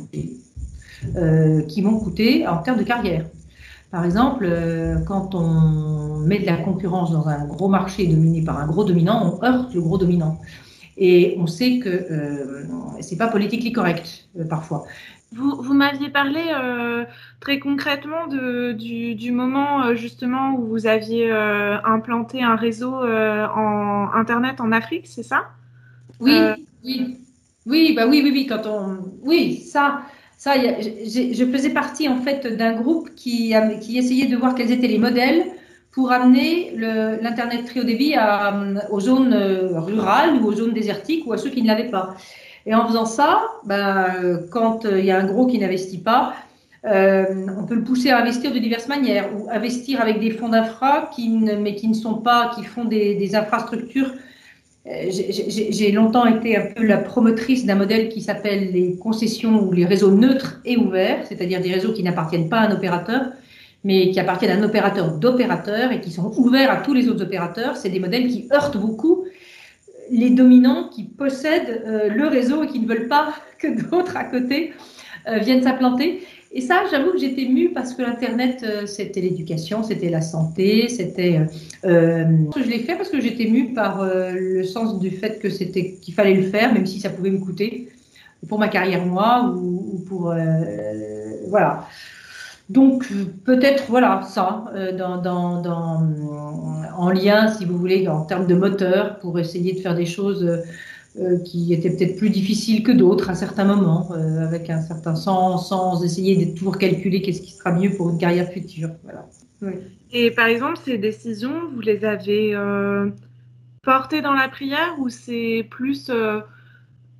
euh, 1.16 1.62
qui 1.62 1.82
m'ont 1.82 1.98
coûté 1.98 2.46
en 2.46 2.58
termes 2.58 2.78
de 2.78 2.84
carrière. 2.84 3.24
Par 3.90 4.04
exemple, 4.04 4.46
euh, 4.48 5.00
quand 5.00 5.34
on 5.34 6.18
met 6.20 6.38
de 6.38 6.46
la 6.46 6.56
concurrence 6.56 7.10
dans 7.10 7.28
un 7.28 7.44
gros 7.46 7.68
marché 7.68 8.06
dominé 8.06 8.42
par 8.42 8.58
un 8.58 8.66
gros 8.66 8.84
dominant, 8.84 9.34
on 9.34 9.44
heurte 9.44 9.74
le 9.74 9.80
gros 9.80 9.98
dominant. 9.98 10.40
Et 10.96 11.36
on 11.38 11.46
sait 11.46 11.78
que 11.78 11.88
euh, 11.88 12.62
c'est 13.00 13.16
pas 13.16 13.28
politiquement 13.28 13.72
correct 13.72 14.28
euh, 14.38 14.44
parfois. 14.44 14.84
Vous, 15.32 15.62
vous 15.62 15.74
m'aviez 15.74 16.08
parlé 16.08 16.40
très 17.38 17.60
concrètement 17.60 18.26
de, 18.26 18.72
du, 18.72 19.14
du, 19.14 19.30
moment 19.30 19.94
justement 19.94 20.56
où 20.56 20.66
vous 20.66 20.86
aviez 20.88 21.30
implanté 21.84 22.42
un 22.42 22.56
réseau 22.56 22.92
en 22.92 24.10
Internet 24.12 24.60
en 24.60 24.72
Afrique, 24.72 25.06
c'est 25.06 25.22
ça? 25.22 25.44
Oui, 26.18 26.36
oui. 26.84 27.19
Oui, 27.66 27.92
bah 27.94 28.06
oui, 28.08 28.20
oui, 28.24 28.30
oui, 28.32 28.46
quand 28.46 28.66
on, 28.66 28.98
oui, 29.22 29.60
ça, 29.60 30.02
ça, 30.38 30.54
je 30.56 31.44
faisais 31.52 31.70
partie 31.70 32.08
en 32.08 32.22
fait 32.22 32.46
d'un 32.56 32.72
groupe 32.72 33.14
qui, 33.14 33.54
qui 33.80 33.98
essayait 33.98 34.26
de 34.26 34.36
voir 34.36 34.54
quels 34.54 34.72
étaient 34.72 34.88
les 34.88 34.98
modèles 34.98 35.44
pour 35.92 36.12
amener 36.12 36.72
l'Internet 36.76 37.66
très 37.66 37.80
haut 37.80 37.84
débit 37.84 38.14
aux 38.90 39.00
zones 39.00 39.34
rurales 39.34 40.36
ou 40.40 40.46
aux 40.46 40.54
zones 40.54 40.72
désertiques 40.72 41.26
ou 41.26 41.32
à 41.32 41.38
ceux 41.38 41.50
qui 41.50 41.62
ne 41.62 41.66
l'avaient 41.66 41.90
pas. 41.90 42.14
Et 42.64 42.74
en 42.74 42.86
faisant 42.86 43.06
ça, 43.06 43.42
ben, 43.64 44.40
quand 44.50 44.84
il 44.84 45.04
y 45.04 45.10
a 45.10 45.18
un 45.18 45.26
gros 45.26 45.46
qui 45.46 45.58
n'investit 45.58 45.98
pas, 45.98 46.34
on 46.84 47.64
peut 47.68 47.74
le 47.74 47.84
pousser 47.84 48.10
à 48.10 48.18
investir 48.20 48.52
de 48.52 48.58
diverses 48.58 48.88
manières 48.88 49.28
ou 49.36 49.50
investir 49.50 50.00
avec 50.00 50.20
des 50.20 50.30
fonds 50.30 50.48
d'infra 50.48 51.10
qui 51.14 51.28
mais 51.28 51.74
qui 51.74 51.88
ne 51.88 51.94
sont 51.94 52.14
pas, 52.14 52.52
qui 52.54 52.64
font 52.64 52.84
des, 52.84 53.34
infrastructures 53.34 54.08
euh, 54.08 54.29
j'ai 54.86 55.92
longtemps 55.92 56.26
été 56.26 56.56
un 56.56 56.66
peu 56.74 56.84
la 56.84 56.96
promotrice 56.96 57.66
d'un 57.66 57.74
modèle 57.74 58.08
qui 58.08 58.22
s'appelle 58.22 58.72
les 58.72 58.96
concessions 58.96 59.62
ou 59.62 59.72
les 59.72 59.84
réseaux 59.84 60.10
neutres 60.10 60.60
et 60.64 60.76
ouverts, 60.76 61.26
c'est-à-dire 61.28 61.60
des 61.60 61.72
réseaux 61.72 61.92
qui 61.92 62.02
n'appartiennent 62.02 62.48
pas 62.48 62.60
à 62.60 62.68
un 62.68 62.72
opérateur, 62.72 63.26
mais 63.84 64.10
qui 64.10 64.18
appartiennent 64.18 64.52
à 64.52 64.60
un 64.60 64.62
opérateur 64.62 65.18
d'opérateurs 65.18 65.92
et 65.92 66.00
qui 66.00 66.10
sont 66.10 66.32
ouverts 66.38 66.70
à 66.70 66.76
tous 66.76 66.94
les 66.94 67.08
autres 67.08 67.22
opérateurs. 67.22 67.76
C'est 67.76 67.90
des 67.90 68.00
modèles 68.00 68.28
qui 68.28 68.48
heurtent 68.52 68.78
beaucoup 68.78 69.26
les 70.10 70.30
dominants 70.30 70.88
qui 70.88 71.04
possèdent 71.04 71.82
euh, 71.86 72.08
le 72.08 72.26
réseau 72.26 72.64
et 72.64 72.66
qui 72.66 72.80
ne 72.80 72.86
veulent 72.86 73.08
pas 73.08 73.34
que 73.58 73.68
d'autres 73.68 74.16
à 74.16 74.24
côté 74.24 74.72
euh, 75.28 75.38
viennent 75.38 75.62
s'implanter. 75.62 76.22
Et 76.52 76.60
ça, 76.60 76.82
j'avoue 76.90 77.12
que 77.12 77.18
j'étais 77.18 77.44
mue 77.44 77.70
parce 77.72 77.94
que 77.94 78.02
l'Internet, 78.02 78.64
euh, 78.64 78.84
c'était 78.86 79.20
l'éducation, 79.20 79.84
c'était 79.84 80.08
la 80.08 80.20
santé, 80.20 80.88
c'était. 80.88 81.40
Euh, 81.84 82.24
je 82.56 82.68
l'ai 82.68 82.80
fait 82.80 82.96
parce 82.96 83.08
que 83.08 83.20
j'étais 83.20 83.46
mue 83.46 83.72
par 83.72 84.00
euh, 84.00 84.32
le 84.32 84.64
sens 84.64 84.98
du 84.98 85.12
fait 85.12 85.38
que 85.38 85.48
c'était 85.48 85.92
qu'il 85.92 86.12
fallait 86.12 86.34
le 86.34 86.42
faire, 86.42 86.74
même 86.74 86.86
si 86.86 86.98
ça 86.98 87.10
pouvait 87.10 87.30
me 87.30 87.38
coûter 87.38 87.88
pour 88.48 88.58
ma 88.58 88.68
carrière 88.68 89.04
moi 89.06 89.54
ou, 89.54 89.92
ou 89.92 89.98
pour 90.00 90.34
voilà. 91.48 91.86
Donc 92.68 93.06
peut-être 93.44 93.84
voilà 93.88 94.22
ça 94.22 94.64
dans, 94.96 95.20
dans, 95.20 95.60
dans, 95.60 96.08
en 96.96 97.10
lien, 97.10 97.48
si 97.48 97.64
vous 97.64 97.76
voulez, 97.76 98.08
en 98.08 98.24
termes 98.24 98.46
de 98.46 98.54
moteur 98.54 99.18
pour 99.18 99.38
essayer 99.38 99.74
de 99.74 99.80
faire 99.80 99.94
des 99.94 100.06
choses 100.06 100.62
euh, 101.18 101.40
qui 101.40 101.74
étaient 101.74 101.90
peut-être 101.90 102.16
plus 102.16 102.30
difficiles 102.30 102.84
que 102.84 102.92
d'autres 102.92 103.30
à 103.30 103.34
certains 103.34 103.64
moments, 103.64 104.12
euh, 104.12 104.46
avec 104.46 104.70
un 104.70 104.80
certain 104.80 105.16
sens, 105.16 105.68
sans 105.68 106.04
essayer 106.04 106.46
de 106.46 106.56
toujours 106.56 106.78
calculer 106.78 107.20
qu'est-ce 107.20 107.42
qui 107.42 107.50
sera 107.50 107.72
mieux 107.72 107.90
pour 107.90 108.10
une 108.10 108.18
carrière 108.18 108.48
future. 108.48 108.90
Et 110.12 110.30
par 110.30 110.46
exemple, 110.46 110.78
ces 110.84 110.98
décisions, 110.98 111.68
vous 111.74 111.80
les 111.80 112.04
avez 112.04 112.54
euh, 112.54 113.10
portées 113.82 114.22
dans 114.22 114.34
la 114.34 114.48
prière 114.48 114.94
ou 115.00 115.08
c'est 115.08 115.66
plus 115.68 116.12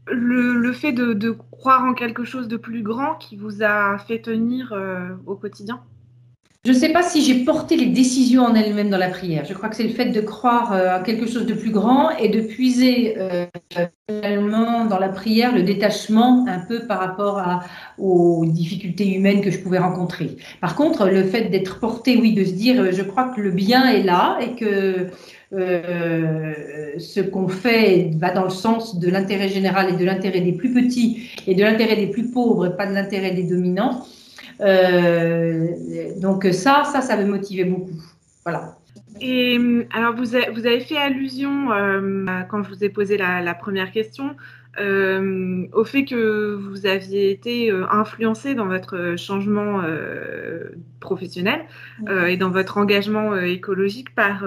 le, 0.06 0.72
fait 0.72 0.92
de, 0.92 1.30
croire 1.50 1.82
en 1.82 1.92
quelque 1.92 2.22
chose 2.22 2.46
de 2.46 2.56
plus 2.56 2.84
grand 2.84 3.16
qui 3.16 3.34
vous 3.36 3.64
a 3.64 3.98
fait 3.98 4.20
tenir 4.20 4.72
au 5.26 5.34
quotidien? 5.34 5.82
Je 6.64 6.72
ne 6.72 6.76
sais 6.76 6.92
pas 6.92 7.02
si 7.02 7.24
j'ai 7.24 7.44
porté 7.44 7.76
les 7.76 7.86
décisions 7.86 8.44
en 8.44 8.54
elles-mêmes 8.54 8.90
dans 8.90 8.98
la 8.98 9.08
prière. 9.08 9.44
Je 9.46 9.54
crois 9.54 9.68
que 9.68 9.76
c'est 9.76 9.84
le 9.84 9.94
fait 9.94 10.10
de 10.10 10.20
croire 10.20 10.72
euh, 10.72 10.96
à 10.96 11.00
quelque 11.00 11.26
chose 11.26 11.46
de 11.46 11.54
plus 11.54 11.70
grand 11.70 12.10
et 12.10 12.28
de 12.28 12.40
puiser 12.40 13.16
euh, 13.18 13.46
dans 14.88 14.98
la 14.98 15.08
prière 15.08 15.54
le 15.54 15.62
détachement 15.62 16.44
un 16.48 16.58
peu 16.58 16.86
par 16.86 16.98
rapport 16.98 17.38
à, 17.38 17.60
aux 17.98 18.44
difficultés 18.46 19.14
humaines 19.14 19.40
que 19.40 19.50
je 19.50 19.58
pouvais 19.58 19.78
rencontrer. 19.78 20.36
Par 20.60 20.74
contre, 20.74 21.08
le 21.08 21.24
fait 21.24 21.44
d'être 21.44 21.78
porté, 21.78 22.16
oui, 22.16 22.34
de 22.34 22.44
se 22.44 22.52
dire, 22.52 22.82
euh, 22.82 22.90
je 22.92 23.02
crois 23.02 23.28
que 23.34 23.40
le 23.40 23.50
bien 23.50 23.88
est 23.88 24.02
là 24.02 24.38
et 24.40 24.56
que 24.56 25.06
euh, 25.52 26.52
ce 26.98 27.20
qu'on 27.20 27.48
fait 27.48 28.10
va 28.16 28.30
dans 28.32 28.44
le 28.44 28.50
sens 28.50 28.98
de 28.98 29.10
l'intérêt 29.10 29.48
général 29.48 29.90
et 29.94 29.96
de 29.96 30.04
l'intérêt 30.04 30.40
des 30.40 30.52
plus 30.52 30.72
petits 30.72 31.30
et 31.46 31.54
de 31.54 31.62
l'intérêt 31.62 31.96
des 31.96 32.06
plus 32.08 32.30
pauvres 32.30 32.66
et 32.66 32.76
pas 32.76 32.86
de 32.86 32.94
l'intérêt 32.94 33.32
des 33.32 33.44
dominants. 33.44 34.04
Euh, 34.60 35.66
donc 36.20 36.44
ça, 36.52 36.84
ça, 36.84 37.00
ça 37.00 37.16
me 37.16 37.24
motivait 37.24 37.64
beaucoup. 37.64 38.02
Voilà. 38.44 38.76
Et 39.20 39.58
alors, 39.92 40.14
vous, 40.14 40.24
vous 40.24 40.66
avez 40.66 40.80
fait 40.80 40.96
allusion, 40.96 41.72
euh, 41.72 42.24
quand 42.48 42.62
je 42.62 42.68
vous 42.70 42.84
ai 42.84 42.88
posé 42.88 43.16
la, 43.18 43.54
première 43.54 43.90
question, 43.92 44.36
euh, 44.78 45.66
au 45.72 45.84
fait 45.84 46.04
que 46.04 46.54
vous 46.54 46.86
aviez 46.86 47.30
été 47.30 47.70
influencé 47.90 48.54
dans 48.54 48.66
votre 48.66 49.16
changement 49.16 49.82
professionnel 51.00 51.60
et 52.08 52.36
dans 52.36 52.50
votre 52.50 52.78
engagement 52.78 53.36
écologique 53.36 54.14
par, 54.14 54.44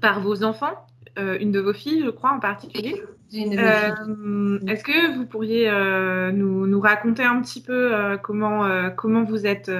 par 0.00 0.20
vos 0.20 0.44
enfants, 0.44 0.86
une 1.16 1.50
de 1.50 1.60
vos 1.60 1.72
filles, 1.72 2.02
je 2.04 2.10
crois, 2.10 2.32
en 2.32 2.40
particulier. 2.40 3.02
Euh, 3.34 4.58
est-ce 4.66 4.84
que 4.84 5.16
vous 5.16 5.24
pourriez 5.24 5.68
euh, 5.68 6.32
nous, 6.32 6.66
nous, 6.66 6.80
raconter 6.80 7.22
un 7.22 7.40
petit 7.40 7.62
peu 7.62 7.94
euh, 7.94 8.16
comment, 8.18 8.68
comment 8.96 9.24
vous 9.24 9.46
êtes, 9.46 9.70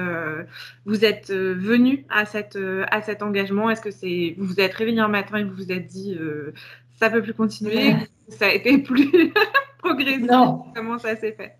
vous 0.85 1.05
êtes 1.05 1.31
venu 1.31 2.05
à, 2.09 2.25
cette, 2.25 2.57
à 2.89 3.01
cet 3.01 3.21
engagement? 3.21 3.69
Est-ce 3.69 3.81
que 3.81 3.91
c'est 3.91 4.35
vous 4.37 4.45
vous 4.45 4.59
êtes 4.59 4.73
réveillé 4.73 4.99
un 4.99 5.07
matin 5.07 5.37
et 5.37 5.43
vous 5.43 5.55
vous 5.55 5.71
êtes 5.71 5.87
dit 5.87 6.17
ça 6.99 7.09
peut 7.09 7.21
plus 7.21 7.33
continuer? 7.33 7.93
Ça 8.29 8.47
a 8.47 8.51
été 8.51 8.77
plus 8.77 9.11
progressif? 9.79 10.25
Non. 10.25 10.65
Comment 10.75 10.97
ça 10.97 11.15
s'est 11.15 11.33
fait? 11.33 11.55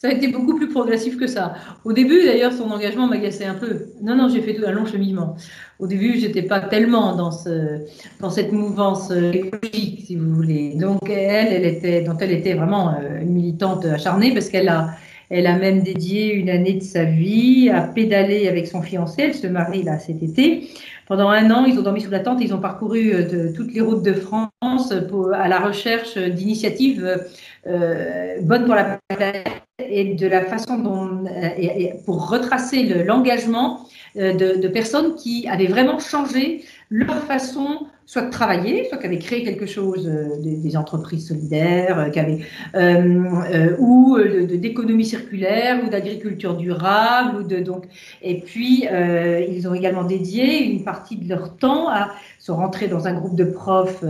Ça 0.00 0.08
a 0.08 0.12
été 0.12 0.28
beaucoup 0.28 0.56
plus 0.56 0.68
progressif 0.68 1.18
que 1.18 1.26
ça. 1.26 1.54
Au 1.84 1.92
début, 1.92 2.24
d'ailleurs, 2.24 2.54
son 2.54 2.70
engagement 2.70 3.06
m'agaçait 3.06 3.44
un 3.44 3.54
peu. 3.54 3.88
Non, 4.00 4.16
non, 4.16 4.30
j'ai 4.30 4.40
fait 4.40 4.54
tout 4.54 4.64
un 4.66 4.72
long 4.72 4.86
cheminement. 4.86 5.36
Au 5.78 5.86
début, 5.86 6.18
j'étais 6.18 6.40
pas 6.40 6.60
tellement 6.60 7.14
dans 7.16 7.30
ce, 7.30 7.80
dans 8.18 8.30
cette 8.30 8.50
mouvance 8.50 9.10
euh, 9.10 9.30
écologique, 9.30 10.04
si 10.06 10.16
vous 10.16 10.34
voulez. 10.34 10.74
Donc, 10.74 11.10
elle, 11.10 11.52
elle 11.52 11.66
était, 11.66 12.00
dont 12.00 12.16
elle 12.18 12.32
était 12.32 12.54
vraiment 12.54 12.94
euh, 12.94 13.20
une 13.20 13.34
militante 13.34 13.84
acharnée 13.84 14.32
parce 14.32 14.48
qu'elle 14.48 14.70
a, 14.70 14.88
elle 15.30 15.46
a 15.46 15.56
même 15.56 15.82
dédié 15.82 16.34
une 16.34 16.50
année 16.50 16.74
de 16.74 16.82
sa 16.82 17.04
vie 17.04 17.70
à 17.72 17.82
pédaler 17.82 18.48
avec 18.48 18.66
son 18.66 18.82
fiancé. 18.82 19.22
Elle 19.22 19.34
se 19.34 19.46
marie 19.46 19.84
là 19.84 20.00
cet 20.00 20.22
été. 20.22 20.68
Pendant 21.06 21.28
un 21.28 21.50
an, 21.52 21.64
ils 21.64 21.78
ont 21.78 21.82
dormi 21.82 22.00
sous 22.00 22.10
la 22.10 22.18
tente. 22.18 22.40
Ils 22.40 22.52
ont 22.52 22.60
parcouru 22.60 23.12
euh, 23.14 23.52
toutes 23.54 23.72
les 23.72 23.80
routes 23.80 24.02
de 24.02 24.12
France 24.12 24.92
à 25.32 25.48
la 25.48 25.60
recherche 25.60 26.18
d'initiatives 26.18 27.24
euh, 27.66 28.40
bonnes 28.42 28.64
pour 28.64 28.74
la 28.74 28.98
planète 29.08 29.48
et 29.78 30.14
de 30.14 30.26
la 30.26 30.44
façon 30.44 30.78
dont, 30.78 31.24
euh, 31.26 31.86
pour 32.04 32.28
retracer 32.28 32.82
l'engagement 33.04 33.86
de, 34.16 34.60
de, 34.60 34.68
personnes 34.68 35.14
qui 35.14 35.46
avaient 35.48 35.68
vraiment 35.68 36.00
changé 36.00 36.64
leur 36.90 37.22
façon 37.24 37.86
soit 38.10 38.22
de 38.22 38.30
travailler, 38.30 38.88
soit 38.88 38.98
qui 38.98 39.06
avaient 39.06 39.20
créé 39.20 39.44
quelque 39.44 39.66
chose, 39.66 40.08
euh, 40.08 40.36
des, 40.42 40.76
entreprises 40.76 41.28
solidaires, 41.28 42.10
qui 42.12 42.18
avaient, 42.18 42.40
euh, 42.74 43.76
ou 43.78 44.18
d'économie 44.18 45.04
circulaire, 45.04 45.78
ou 45.84 45.88
d'agriculture 45.88 46.56
durable, 46.56 47.36
ou 47.36 47.42
de 47.44 47.60
donc. 47.60 47.84
Et 48.20 48.40
puis 48.40 48.88
euh, 48.90 49.46
ils 49.48 49.68
ont 49.68 49.74
également 49.74 50.02
dédié 50.02 50.64
une 50.64 50.82
partie 50.82 51.18
de 51.18 51.28
leur 51.28 51.56
temps 51.56 51.88
à 51.88 52.10
se 52.40 52.50
rentrer 52.50 52.88
dans 52.88 53.06
un 53.06 53.14
groupe 53.14 53.36
de 53.36 53.44
profs 53.44 54.04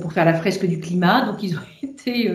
pour 0.00 0.14
faire 0.14 0.24
la 0.24 0.32
fresque 0.32 0.64
du 0.64 0.80
climat. 0.80 1.26
Donc 1.26 1.42
ils 1.42 1.56
ont 1.56 1.66
été 1.82 2.32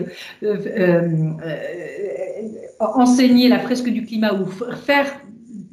enseigner 2.78 3.48
la 3.48 3.58
fresque 3.58 3.88
du 3.88 4.04
climat 4.04 4.34
ou 4.34 4.46
faire 4.46 5.06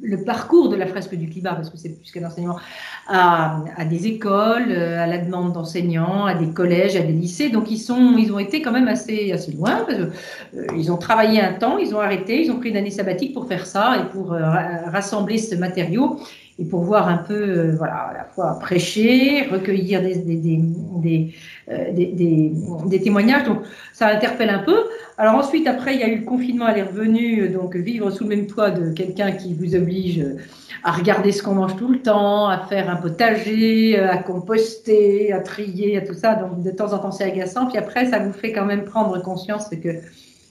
le 0.02 0.24
parcours 0.24 0.68
de 0.68 0.76
la 0.76 0.86
fresque 0.86 1.14
du 1.14 1.28
climat, 1.28 1.54
parce 1.54 1.70
que 1.70 1.76
c'est 1.76 1.90
plus 1.90 2.10
qu'un 2.10 2.26
enseignement, 2.26 2.58
à, 3.06 3.62
à, 3.76 3.84
des 3.84 4.06
écoles, 4.06 4.70
euh, 4.70 5.02
à 5.02 5.06
la 5.06 5.18
demande 5.18 5.52
d'enseignants, 5.52 6.24
à 6.26 6.34
des 6.34 6.50
collèges, 6.50 6.96
à 6.96 7.00
des 7.00 7.12
lycées. 7.12 7.50
Donc 7.50 7.70
ils, 7.70 7.78
sont, 7.78 8.16
ils 8.16 8.32
ont 8.32 8.38
été 8.38 8.62
quand 8.62 8.72
même 8.72 8.88
assez, 8.88 9.32
assez 9.32 9.52
loin. 9.52 9.84
Parce 9.86 9.98
euh, 9.98 10.66
ils 10.76 10.90
ont 10.90 10.96
travaillé 10.96 11.40
un 11.40 11.52
temps, 11.52 11.78
ils 11.78 11.94
ont 11.94 12.00
arrêté, 12.00 12.44
ils 12.44 12.50
ont 12.50 12.58
pris 12.58 12.70
une 12.70 12.76
année 12.76 12.90
sabbatique 12.90 13.34
pour 13.34 13.46
faire 13.46 13.66
ça 13.66 13.98
et 13.98 14.10
pour 14.10 14.32
euh, 14.32 14.40
rassembler 14.86 15.38
ce 15.38 15.54
matériau 15.54 16.18
et 16.60 16.64
pour 16.66 16.82
voir 16.82 17.08
un 17.08 17.16
peu, 17.16 17.70
voilà, 17.70 17.94
à 17.94 18.12
la 18.12 18.24
fois 18.24 18.58
prêcher, 18.60 19.46
recueillir 19.50 20.02
des, 20.02 20.16
des, 20.16 20.36
des, 20.36 21.34
des, 21.92 22.52
des 22.86 23.00
témoignages. 23.00 23.44
Donc 23.44 23.60
ça 23.94 24.08
interpelle 24.08 24.50
un 24.50 24.58
peu. 24.58 24.76
Alors 25.16 25.36
ensuite, 25.36 25.66
après, 25.66 25.94
il 25.94 26.00
y 26.00 26.02
a 26.02 26.08
eu 26.08 26.18
le 26.18 26.24
confinement, 26.26 26.68
elle 26.68 26.78
est 26.78 26.82
revenue, 26.82 27.48
donc 27.48 27.76
vivre 27.76 28.10
sous 28.10 28.24
le 28.24 28.36
même 28.36 28.46
toit 28.46 28.70
de 28.70 28.92
quelqu'un 28.92 29.32
qui 29.32 29.54
vous 29.54 29.74
oblige 29.74 30.22
à 30.84 30.92
regarder 30.92 31.32
ce 31.32 31.42
qu'on 31.42 31.54
mange 31.54 31.76
tout 31.76 31.88
le 31.88 32.00
temps, 32.00 32.48
à 32.48 32.58
faire 32.58 32.90
un 32.90 32.96
potager, 32.96 33.98
à 33.98 34.18
composter, 34.18 35.32
à 35.32 35.40
trier, 35.40 35.96
à 35.96 36.02
tout 36.02 36.14
ça. 36.14 36.34
Donc 36.34 36.62
de 36.62 36.70
temps 36.70 36.92
en 36.92 36.98
temps, 36.98 37.10
c'est 37.10 37.24
agaçant. 37.24 37.66
Puis 37.66 37.78
après, 37.78 38.04
ça 38.06 38.18
vous 38.18 38.32
fait 38.32 38.52
quand 38.52 38.66
même 38.66 38.84
prendre 38.84 39.20
conscience 39.22 39.68
que 39.70 39.88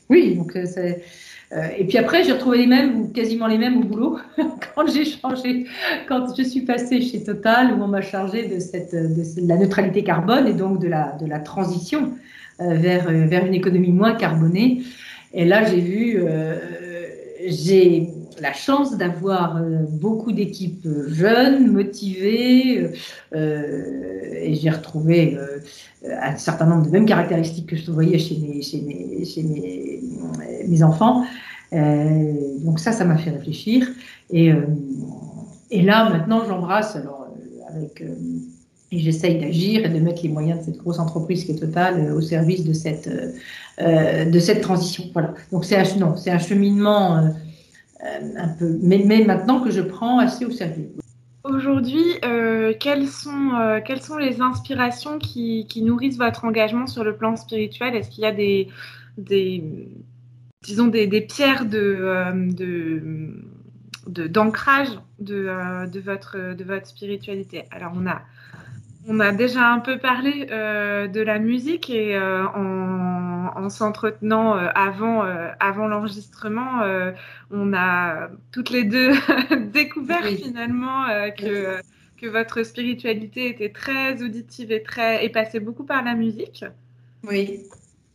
oui, 0.09 0.35
donc 0.35 0.55
euh, 0.55 0.65
c'est. 0.65 1.03
Euh, 1.51 1.67
et 1.77 1.85
puis 1.85 1.97
après, 1.97 2.23
j'ai 2.23 2.33
retrouvé 2.33 2.59
les 2.59 2.67
mêmes 2.67 3.01
ou 3.01 3.07
quasiment 3.07 3.47
les 3.47 3.57
mêmes 3.57 3.77
au 3.77 3.83
boulot 3.83 4.19
quand 4.75 4.87
j'ai 4.87 5.05
changé, 5.05 5.65
quand 6.07 6.35
je 6.37 6.43
suis 6.43 6.61
passée 6.61 7.01
chez 7.01 7.23
Total 7.23 7.73
où 7.73 7.81
on 7.81 7.87
m'a 7.87 8.01
chargé 8.01 8.47
de, 8.47 8.59
cette, 8.59 8.93
de 8.93 9.47
la 9.47 9.57
neutralité 9.57 10.03
carbone 10.03 10.47
et 10.47 10.53
donc 10.53 10.79
de 10.79 10.87
la, 10.87 11.17
de 11.19 11.25
la 11.25 11.39
transition. 11.39 12.13
Euh, 12.61 12.73
vers, 12.73 13.07
euh, 13.07 13.25
vers 13.25 13.45
une 13.45 13.53
économie 13.53 13.93
moins 13.93 14.15
carbonée. 14.15 14.81
Et 15.33 15.45
là, 15.45 15.63
j'ai 15.63 15.79
vu, 15.79 16.17
euh, 16.17 16.57
j'ai 17.45 18.09
la 18.41 18.53
chance 18.53 18.97
d'avoir 18.97 19.61
beaucoup 19.89 20.31
d'équipes 20.31 20.87
jeunes, 21.09 21.71
motivées, 21.71 22.89
et 23.35 24.53
j'ai 24.53 24.69
retrouvé 24.69 25.37
un 26.09 26.37
certain 26.37 26.65
nombre 26.65 26.85
de 26.85 26.89
mêmes 26.89 27.05
caractéristiques 27.05 27.67
que 27.67 27.75
je 27.75 27.91
voyais 27.91 28.17
chez 28.17 28.37
mes, 28.37 28.61
chez 28.61 28.81
mes, 28.81 29.25
chez 29.25 29.43
mes, 29.43 30.83
enfants. 30.83 31.25
donc 31.73 32.79
ça, 32.79 32.93
ça 32.93 33.03
m'a 33.03 33.17
fait 33.17 33.31
réfléchir. 33.31 33.89
Et, 34.31 34.53
et 35.69 35.81
là, 35.81 36.09
maintenant, 36.09 36.45
j'embrasse. 36.47 36.95
Alors, 36.95 37.27
avec, 37.67 38.01
et 38.91 38.99
j'essaye 38.99 39.39
d'agir 39.39 39.85
et 39.85 39.89
de 39.89 39.99
mettre 39.99 40.23
les 40.23 40.29
moyens 40.29 40.59
de 40.59 40.65
cette 40.65 40.77
grosse 40.77 40.99
entreprise 40.99 41.45
qui 41.45 41.51
est 41.51 41.59
totale 41.59 42.11
au 42.11 42.21
service 42.21 42.63
de 42.63 42.73
cette, 42.73 43.09
de 43.79 44.39
cette 44.39 44.61
transition. 44.61 45.05
Voilà. 45.13 45.33
Donc 45.51 45.65
c'est 45.65 45.77
un, 45.77 45.83
un 45.83 46.39
cheminement 46.39 47.31
un 48.01 48.47
peu, 48.57 48.79
mais, 48.81 49.03
mais 49.05 49.23
maintenant 49.23 49.59
que 49.59 49.71
je 49.71 49.81
prends 49.81 50.19
assez 50.19 50.45
au 50.45 50.51
sérieux. 50.51 50.89
Aujourd'hui, 51.45 52.03
euh, 52.25 52.73
quelles, 52.79 53.07
sont, 53.07 53.51
euh, 53.55 53.79
quelles 53.83 54.01
sont 54.01 54.17
les 54.17 54.41
inspirations 54.41 55.19
qui, 55.19 55.65
qui, 55.69 55.81
nourrissent 55.81 56.17
votre 56.17 56.43
engagement 56.43 56.85
sur 56.85 57.03
le 57.03 57.15
plan 57.15 57.35
spirituel? 57.37 57.95
Est-ce 57.95 58.09
qu'il 58.09 58.23
y 58.23 58.27
a 58.27 58.33
des, 58.33 58.67
des 59.17 59.63
disons 60.61 60.87
des, 60.87 61.07
des 61.07 61.21
pierres 61.21 61.65
de, 61.65 61.79
euh, 61.79 62.51
de, 62.51 64.27
d'ancrage 64.27 64.89
de, 65.19 65.87
de, 65.87 65.99
votre, 66.01 66.55
de 66.55 66.63
votre 66.65 66.87
spiritualité? 66.87 67.63
Alors, 67.71 67.93
on 67.95 68.05
a, 68.05 68.21
on 69.07 69.19
a 69.19 69.31
déjà 69.31 69.71
un 69.71 69.79
peu 69.79 69.97
parlé 69.97 70.45
de 70.45 71.21
la 71.21 71.39
musique 71.39 71.89
et 71.89 72.19
en 72.19 72.99
en, 73.55 73.69
s'entretenant 73.69 74.57
euh, 74.57 74.67
avant, 74.75 75.25
euh, 75.25 75.49
avant 75.59 75.87
l'enregistrement, 75.87 76.81
euh, 76.81 77.11
on 77.51 77.73
a 77.73 78.29
toutes 78.51 78.69
les 78.69 78.83
deux 78.83 79.11
découvert 79.73 80.23
finalement 80.25 81.05
que, 81.37 81.79
que 82.17 82.27
votre 82.27 82.63
spiritualité 82.63 83.49
était 83.49 83.69
très 83.69 84.21
auditive 84.21 84.71
et, 84.71 84.83
très, 84.83 85.25
et 85.25 85.29
passait 85.29 85.59
beaucoup 85.59 85.83
par 85.83 86.03
la 86.03 86.15
musique. 86.15 86.65
Oui, 87.27 87.61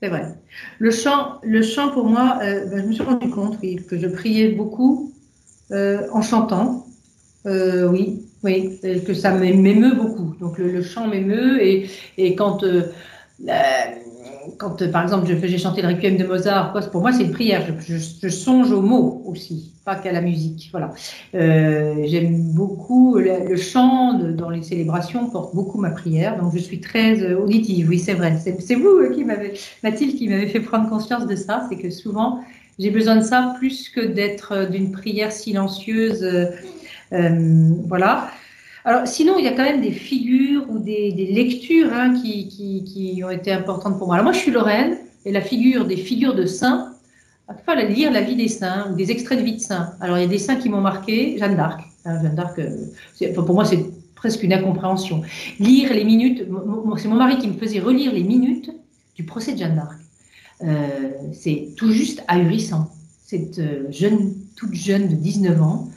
c'est 0.02 0.08
vrai. 0.08 0.34
Le 0.78 0.90
chant, 0.90 1.40
le 1.42 1.62
chant 1.62 1.90
pour 1.90 2.06
moi, 2.06 2.38
ben, 2.40 2.82
je 2.82 2.86
me 2.86 2.92
suis 2.92 3.02
rendu 3.02 3.28
compte 3.30 3.58
oui, 3.62 3.76
que 3.88 3.98
je 3.98 4.06
priais 4.06 4.48
beaucoup 4.48 5.12
en 5.70 6.22
chantant. 6.22 6.86
oui, 7.44 8.26
oui, 8.44 8.78
que 9.06 9.14
ça 9.14 9.32
m'émeut 9.32 9.94
beaucoup. 9.94 10.34
Donc 10.40 10.58
le, 10.58 10.82
chant 10.82 11.08
m'émeut 11.08 11.60
et, 11.62 11.88
et 12.16 12.36
quand 12.36 12.62
quand, 14.58 14.82
euh, 14.82 14.90
par 14.90 15.02
exemple, 15.02 15.26
je 15.28 15.34
faisais 15.34 15.58
chanter 15.58 15.82
le 15.82 15.88
requiem 15.88 16.16
de 16.16 16.24
Mozart, 16.24 16.72
pour 16.90 17.00
moi, 17.00 17.12
c'est 17.12 17.24
une 17.24 17.32
prière. 17.32 17.64
Je, 17.80 18.28
songe 18.28 18.70
aux 18.72 18.82
mots 18.82 19.22
aussi, 19.26 19.72
pas 19.84 19.96
qu'à 19.96 20.12
la 20.12 20.20
musique. 20.20 20.68
Voilà. 20.72 20.92
Euh, 21.34 22.04
j'aime 22.06 22.52
beaucoup 22.52 23.18
le, 23.18 23.56
chant 23.56 24.14
dans 24.14 24.50
les 24.50 24.62
célébrations 24.62 25.28
porte 25.30 25.54
beaucoup 25.54 25.80
ma 25.80 25.90
prière, 25.90 26.40
donc 26.40 26.52
je 26.54 26.58
suis 26.58 26.80
très 26.80 27.22
euh, 27.22 27.38
auditive. 27.38 27.88
Oui, 27.88 27.98
c'est 27.98 28.14
vrai. 28.14 28.38
C'est 28.38 28.74
vous 28.74 29.10
qui 29.14 29.24
m'avez, 29.24 29.54
Mathilde, 29.82 30.16
qui 30.16 30.28
m'avait 30.28 30.48
fait 30.48 30.60
prendre 30.60 30.88
conscience 30.88 31.26
de 31.26 31.36
ça. 31.36 31.66
C'est 31.68 31.76
que 31.76 31.90
souvent, 31.90 32.40
j'ai 32.78 32.90
besoin 32.90 33.16
de 33.16 33.24
ça 33.24 33.54
plus 33.58 33.88
que 33.88 34.00
d'être 34.00 34.70
d'une 34.70 34.90
prière 34.90 35.32
silencieuse. 35.32 36.24
Voilà. 37.86 38.30
Alors, 38.86 39.06
sinon, 39.06 39.38
il 39.38 39.44
y 39.44 39.48
a 39.48 39.52
quand 39.52 39.64
même 39.64 39.80
des 39.80 39.92
figures 39.92 40.66
ou 40.68 40.78
des, 40.78 41.10
lectures 41.10 41.90
hein, 41.92 42.14
qui, 42.20 42.48
qui, 42.48 43.22
ont 43.24 43.30
été 43.30 43.50
importantes 43.50 43.98
pour 43.98 44.08
moi. 44.08 44.16
Alors, 44.16 44.24
moi, 44.24 44.32
je 44.34 44.38
suis 44.38 44.50
Lorraine, 44.50 44.98
et 45.24 45.32
la 45.32 45.40
figure 45.40 45.86
des 45.86 45.96
figures 45.96 46.34
de 46.34 46.44
saints, 46.44 46.92
à 47.48 47.54
fois 47.54 47.74
lire 47.76 48.10
la 48.12 48.20
vie 48.20 48.36
des 48.36 48.48
saints 48.48 48.90
ou 48.90 48.94
des 48.94 49.10
extraits 49.10 49.38
de 49.38 49.44
vie 49.44 49.56
de 49.56 49.60
saints. 49.60 49.92
Alors, 50.00 50.18
il 50.18 50.22
y 50.22 50.24
a 50.24 50.28
des 50.28 50.38
saints 50.38 50.56
qui 50.56 50.68
m'ont 50.68 50.80
marqué, 50.80 51.38
Jeanne 51.38 51.56
d'Arc. 51.56 51.80
Hein, 52.04 52.22
Jeanne 52.22 52.34
d'Arc, 52.34 52.58
euh, 52.58 53.32
pour 53.34 53.54
moi, 53.54 53.64
c'est 53.64 53.84
presque 54.14 54.42
une 54.42 54.52
incompréhension. 54.52 55.22
Lire 55.58 55.92
les 55.92 56.04
minutes, 56.04 56.46
c'est 56.98 57.08
mon 57.08 57.16
mari 57.16 57.38
qui 57.38 57.48
me 57.48 57.54
faisait 57.54 57.80
relire 57.80 58.12
les 58.12 58.22
minutes 58.22 58.70
du 59.16 59.24
procès 59.24 59.52
de 59.52 59.58
Jeanne 59.58 59.76
d'Arc. 59.76 59.98
Euh, 60.62 61.10
c'est 61.32 61.68
tout 61.76 61.90
juste 61.90 62.22
ahurissant. 62.28 62.90
Cette 63.26 63.58
euh, 63.58 63.90
jeune, 63.90 64.34
toute 64.56 64.74
jeune 64.74 65.08
de 65.08 65.14
19 65.14 65.62
ans, 65.62 65.88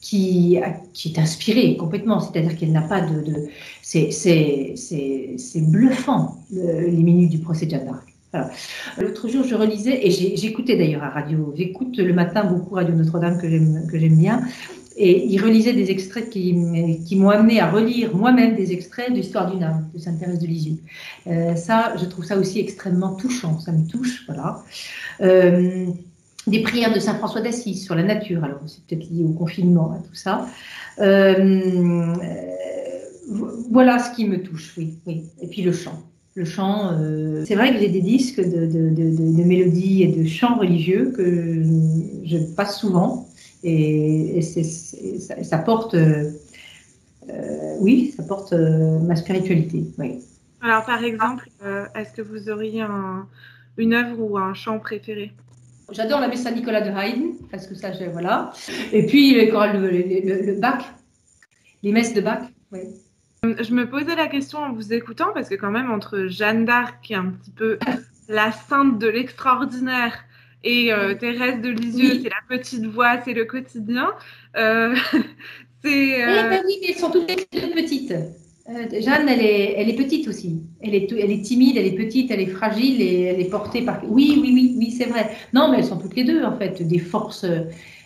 qui, 0.00 0.56
est 0.56 1.18
inspirée 1.18 1.76
complètement, 1.76 2.20
c'est-à-dire 2.20 2.56
qu'elle 2.56 2.72
n'a 2.72 2.82
pas 2.82 3.00
de... 3.00 3.48
c'est 3.82 5.60
bluffant, 5.60 6.38
les 6.50 6.90
minutes 6.90 7.30
du 7.30 7.38
procès 7.38 7.68
Jeanne 7.68 7.86
d'Arc. 7.86 8.52
L'autre 8.98 9.28
jour, 9.28 9.44
je 9.44 9.54
relisais, 9.54 10.06
et 10.06 10.36
j'écoutais 10.36 10.76
d'ailleurs 10.76 11.02
à 11.02 11.10
radio, 11.10 11.54
j'écoute 11.56 11.96
le 11.96 12.12
matin 12.12 12.44
beaucoup 12.44 12.74
Radio 12.74 12.94
Notre-Dame 12.94 13.38
que 13.38 13.98
j'aime 13.98 14.16
bien, 14.16 14.42
et 14.98 15.24
il 15.26 15.40
relisait 15.40 15.72
des 15.72 15.90
extraits 15.90 16.28
qui, 16.28 16.54
qui 17.06 17.16
m'ont 17.16 17.30
amené 17.30 17.60
à 17.60 17.70
relire 17.70 18.14
moi-même 18.16 18.56
des 18.56 18.72
extraits 18.72 19.10
de 19.10 19.16
l'histoire 19.16 19.50
d'une 19.50 19.62
âme 19.62 19.88
de 19.94 19.98
Sainte-Thérèse 19.98 20.40
de 20.40 20.46
Lisieux. 20.46 20.78
Euh, 21.28 21.54
ça, 21.54 21.94
je 22.00 22.04
trouve 22.04 22.24
ça 22.24 22.36
aussi 22.36 22.58
extrêmement 22.58 23.14
touchant, 23.14 23.60
ça 23.60 23.70
me 23.70 23.86
touche, 23.86 24.24
voilà. 24.26 24.64
Euh, 25.20 25.86
des 26.50 26.62
prières 26.62 26.92
de 26.92 27.00
Saint 27.00 27.14
François 27.14 27.40
d'Assise 27.40 27.84
sur 27.84 27.94
la 27.94 28.02
nature. 28.02 28.44
Alors, 28.44 28.60
c'est 28.66 28.84
peut-être 28.84 29.10
lié 29.10 29.24
au 29.24 29.32
confinement, 29.32 29.92
à 29.92 29.98
tout 29.98 30.14
ça. 30.14 30.46
Euh, 31.00 32.14
voilà 33.70 33.98
ce 33.98 34.14
qui 34.14 34.26
me 34.26 34.42
touche, 34.42 34.74
oui, 34.76 34.98
oui. 35.06 35.24
Et 35.40 35.46
puis 35.46 35.62
le 35.62 35.72
chant. 35.72 36.02
Le 36.34 36.44
chant, 36.44 36.92
euh, 36.92 37.44
c'est 37.46 37.56
vrai 37.56 37.72
que 37.72 37.80
j'ai 37.80 37.88
des 37.88 38.00
disques 38.00 38.40
de, 38.40 38.66
de, 38.66 39.44
mélodies 39.44 40.02
et 40.04 40.08
de 40.08 40.24
chants 40.24 40.56
religieux 40.56 41.12
que 41.16 41.62
je 42.24 42.38
passe 42.54 42.78
souvent. 42.78 43.28
Et, 43.64 44.40
ça, 44.40 45.58
porte, 45.58 45.94
euh, 45.94 46.30
oui, 47.80 48.14
ça 48.16 48.22
porte 48.22 48.52
ma 48.52 49.16
spiritualité. 49.16 49.84
Oui. 49.98 50.20
Alors, 50.62 50.84
par 50.84 51.02
exemple, 51.02 51.48
est-ce 51.96 52.12
que 52.12 52.22
vous 52.22 52.48
auriez 52.50 52.84
une 53.76 53.94
œuvre 53.94 54.20
ou 54.20 54.38
un 54.38 54.54
chant 54.54 54.78
préféré? 54.78 55.32
J'adore 55.90 56.20
la 56.20 56.28
messe 56.28 56.42
Saint-Nicolas 56.42 56.82
de 56.82 56.90
Haydn, 56.90 57.34
parce 57.50 57.66
que 57.66 57.74
ça, 57.74 57.92
je, 57.92 58.04
voilà. 58.04 58.52
Et 58.92 59.06
puis 59.06 59.34
les 59.34 59.48
chorales, 59.48 59.80
le, 59.80 59.90
le, 59.90 60.60
Bach, 60.60 60.84
les 61.82 61.92
messes 61.92 62.12
de 62.12 62.20
Bach, 62.20 62.42
oui. 62.72 62.80
Je 63.42 63.72
me 63.72 63.88
posais 63.88 64.16
la 64.16 64.26
question 64.26 64.58
en 64.58 64.72
vous 64.72 64.92
écoutant, 64.92 65.32
parce 65.32 65.48
que 65.48 65.54
quand 65.54 65.70
même, 65.70 65.90
entre 65.90 66.26
Jeanne 66.26 66.64
d'Arc, 66.64 67.02
qui 67.02 67.12
est 67.14 67.16
un 67.16 67.30
petit 67.30 67.52
peu 67.52 67.78
la 68.28 68.52
sainte 68.52 68.98
de 68.98 69.08
l'extraordinaire, 69.08 70.24
et 70.64 70.92
euh, 70.92 71.14
Thérèse 71.14 71.60
de 71.60 71.70
Lisieux, 71.70 72.20
c'est 72.22 72.30
la 72.30 72.42
petite 72.48 72.84
voix, 72.86 73.20
c'est 73.24 73.32
le 73.32 73.44
quotidien. 73.44 74.12
Euh, 74.56 74.94
c'est. 75.84 76.24
Euh... 76.24 76.42
Eh 76.44 76.48
ben 76.50 76.62
oui, 76.66 76.78
mais 76.82 76.88
elles 76.90 76.98
sont 76.98 77.10
toutes 77.10 77.26
petites. 77.26 78.14
Euh, 78.70 79.00
Jeanne, 79.00 79.28
elle 79.28 79.40
est, 79.40 79.74
elle 79.78 79.88
est 79.88 79.96
petite 79.96 80.28
aussi. 80.28 80.62
Elle 80.80 80.94
est, 80.94 81.10
elle 81.12 81.30
est 81.30 81.42
timide, 81.42 81.76
elle 81.78 81.86
est 81.86 81.96
petite, 81.96 82.30
elle 82.30 82.40
est 82.40 82.46
fragile 82.46 83.00
et 83.00 83.22
elle 83.22 83.40
est 83.40 83.48
portée 83.48 83.82
par. 83.82 84.02
Oui, 84.06 84.38
oui, 84.42 84.50
oui, 84.52 84.74
oui, 84.78 84.90
c'est 84.90 85.06
vrai. 85.06 85.30
Non, 85.54 85.70
mais 85.70 85.78
elles 85.78 85.86
sont 85.86 85.96
toutes 85.96 86.16
les 86.16 86.24
deux 86.24 86.44
en 86.44 86.56
fait 86.56 86.82
des 86.82 86.98
forces. 86.98 87.46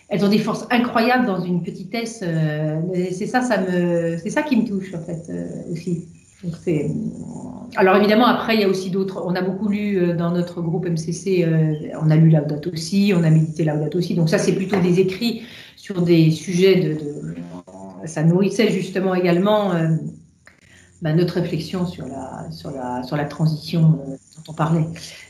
Elles 0.09 0.23
ont 0.23 0.29
des 0.29 0.37
forces 0.37 0.65
incroyables 0.69 1.25
dans 1.25 1.41
une 1.41 1.63
petitesse. 1.63 2.21
Euh, 2.23 2.79
c'est 3.11 3.25
ça, 3.25 3.41
ça 3.41 3.57
me, 3.57 4.17
c'est 4.17 4.29
ça 4.29 4.41
qui 4.41 4.55
me 4.55 4.65
touche 4.65 4.93
en 4.93 5.01
fait 5.01 5.29
euh, 5.29 5.73
aussi. 5.73 6.07
Alors 7.77 7.95
évidemment, 7.95 8.25
après, 8.25 8.55
il 8.55 8.61
y 8.61 8.63
a 8.65 8.67
aussi 8.67 8.89
d'autres. 8.89 9.23
On 9.25 9.33
a 9.33 9.41
beaucoup 9.41 9.69
lu 9.69 10.13
dans 10.17 10.31
notre 10.31 10.61
groupe 10.61 10.85
MCC. 10.85 11.47
on 12.01 12.09
a 12.09 12.15
lu 12.17 12.29
Laudato 12.29 12.69
aussi, 12.69 13.13
on 13.15 13.23
a 13.23 13.29
médité 13.29 13.63
Laudato 13.63 13.97
aussi. 13.97 14.13
Donc 14.13 14.29
ça, 14.29 14.37
c'est 14.37 14.53
plutôt 14.53 14.77
des 14.81 14.99
écrits 14.99 15.43
sur 15.77 16.01
des 16.01 16.31
sujets 16.31 16.75
de 16.75 16.97
ça 18.05 18.23
nourrissait 18.23 18.69
justement 18.69 19.15
également 19.15 19.71
notre 21.11 21.35
réflexion 21.35 21.85
sur 21.85 22.07
la, 22.07 22.49
sur 22.51 22.71
la, 22.71 23.03
sur 23.03 23.17
la 23.17 23.25
transition 23.25 23.99
euh, 24.07 24.11
dont 24.11 24.43
on 24.49 24.53
parlait. 24.53 24.87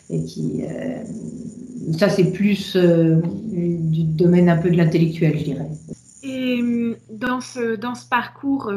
Et 0.10 0.24
qui, 0.24 0.64
euh, 0.64 1.04
ça, 1.98 2.10
c'est 2.10 2.32
plus 2.32 2.76
euh, 2.76 3.22
du 3.52 4.04
domaine 4.04 4.50
un 4.50 4.58
peu 4.58 4.70
de 4.70 4.78
l'intellectuel, 4.78 5.38
je 5.40 5.44
dirais. 5.44 5.70
Et 6.26 6.64
dans 7.10 7.42
ce, 7.42 7.76
dans 7.76 7.96
ce 7.96 8.08
parcours, 8.08 8.72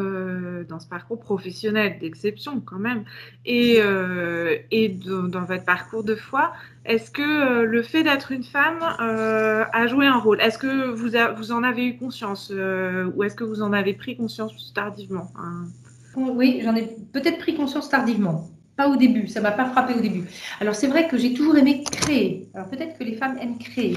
dans 0.68 0.80
ce 0.80 0.88
parcours 0.88 1.20
professionnel 1.20 1.98
d'exception 2.00 2.60
quand 2.60 2.80
même, 2.80 3.04
et, 3.44 3.78
et 4.72 4.88
dans 4.88 5.44
votre 5.44 5.64
parcours 5.64 6.02
de 6.02 6.16
foi, 6.16 6.52
est-ce 6.84 7.08
que 7.12 7.62
le 7.62 7.82
fait 7.84 8.02
d'être 8.02 8.32
une 8.32 8.42
femme 8.42 8.80
a 8.82 9.86
joué 9.86 10.06
un 10.06 10.18
rôle? 10.18 10.40
Est-ce 10.40 10.58
que 10.58 10.90
vous, 10.90 11.10
vous 11.36 11.52
en 11.52 11.62
avez 11.62 11.86
eu 11.86 11.96
conscience 11.96 12.50
ou 12.50 13.22
est-ce 13.22 13.36
que 13.36 13.44
vous 13.44 13.62
en 13.62 13.72
avez 13.72 13.94
pris 13.94 14.16
conscience 14.16 14.72
tardivement 14.74 15.30
hein? 15.36 15.66
Oui, 16.16 16.60
j'en 16.64 16.74
ai 16.74 16.88
peut-être 17.12 17.38
pris 17.38 17.54
conscience 17.54 17.88
tardivement. 17.88 18.48
Pas 18.76 18.88
au 18.88 18.96
début, 18.96 19.26
ça 19.28 19.40
m'a 19.40 19.52
pas 19.52 19.66
frappé 19.66 19.94
au 19.94 20.00
début. 20.00 20.24
Alors 20.60 20.74
c'est 20.74 20.86
vrai 20.86 21.08
que 21.08 21.16
j'ai 21.16 21.32
toujours 21.32 21.56
aimé 21.56 21.82
créer. 21.90 22.48
Alors 22.54 22.68
peut-être 22.68 22.98
que 22.98 23.04
les 23.04 23.16
femmes 23.16 23.38
aiment 23.40 23.58
créer, 23.58 23.96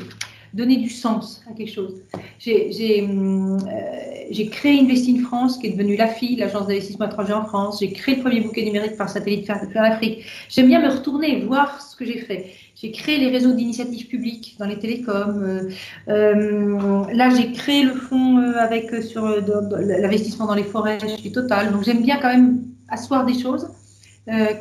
donner 0.53 0.77
du 0.77 0.89
sens 0.89 1.43
à 1.49 1.53
quelque 1.53 1.71
chose. 1.71 2.01
J'ai 2.39 3.07
euh, 3.07 4.45
créé 4.51 4.79
Investi 4.79 5.17
in 5.19 5.23
France, 5.23 5.57
qui 5.57 5.67
est 5.67 5.71
devenue 5.71 5.95
l'AFI, 5.95 6.35
l'agence 6.35 6.67
d'investissement 6.67 7.07
étranger 7.07 7.33
en 7.33 7.45
France. 7.45 7.79
J'ai 7.79 7.91
créé 7.91 8.15
le 8.15 8.21
premier 8.21 8.41
bouquet 8.41 8.63
numérique 8.63 8.97
par 8.97 9.09
satellite 9.09 9.45
faire 9.45 9.59
l'Afrique. 9.75 10.25
J'aime 10.49 10.67
bien 10.67 10.81
me 10.81 10.89
retourner, 10.89 11.41
voir 11.41 11.81
ce 11.81 11.95
que 11.95 12.05
j'ai 12.05 12.19
fait. 12.19 12.53
J'ai 12.81 12.91
créé 12.91 13.17
les 13.17 13.29
réseaux 13.29 13.51
d'initiatives 13.51 14.07
publiques 14.07 14.55
dans 14.57 14.65
les 14.65 14.79
télécoms. 14.79 15.41
Euh, 15.43 15.69
euh, 16.07 17.03
là, 17.13 17.29
j'ai 17.29 17.51
créé 17.51 17.83
le 17.83 17.93
fonds 17.93 18.37
euh, 18.37 18.57
avec 18.57 19.03
sur 19.03 19.27
l'investissement 19.27 20.45
dans 20.45 20.55
les 20.55 20.63
forêts 20.63 20.99
chez 21.21 21.31
Total. 21.31 21.73
Donc, 21.73 21.83
j'aime 21.83 22.01
bien 22.01 22.17
quand 22.21 22.29
même 22.29 22.63
asseoir 22.87 23.25
des 23.25 23.37
choses, 23.37 23.67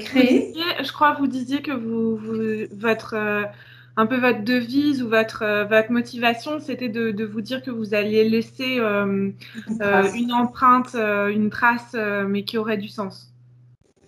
créer. 0.00 0.52
je 0.82 0.92
crois 0.92 1.14
que 1.14 1.20
vous 1.20 1.28
disiez 1.28 1.62
que 1.62 1.70
vous, 1.70 2.18
votre 2.72 3.14
un 3.98 4.06
peu 4.06 4.16
votre 4.16 4.44
devise 4.44 5.02
ou 5.02 5.08
votre, 5.08 5.66
votre 5.68 5.90
motivation, 5.90 6.60
c'était 6.60 6.88
de, 6.88 7.24
vous 7.24 7.40
dire 7.40 7.64
que 7.64 7.72
vous 7.72 7.94
alliez 7.94 8.28
laisser 8.28 8.78
une, 8.78 10.32
empreinte, 10.32 10.94
une 10.94 11.50
trace, 11.50 11.96
mais 12.28 12.44
qui 12.44 12.58
aurait 12.58 12.78
du 12.78 12.86
sens. 12.86 13.32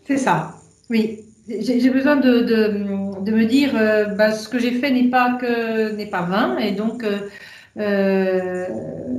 C'est 0.05 0.17
ça, 0.17 0.55
oui. 0.91 1.19
J'ai 1.49 1.91
besoin 1.91 2.15
de, 2.15 2.39
de, 2.39 3.33
me 3.33 3.45
dire, 3.47 3.73
bah, 4.17 4.31
ce 4.31 4.49
que 4.49 4.61
j'ai 4.61 4.71
fait 4.71 4.93
n'est 4.93 5.11
pas 5.11 5.37
que 5.41 5.91
n'est 5.97 6.07
pas 6.07 6.23
vain, 6.23 6.57
et 6.59 6.71
donc 6.71 7.05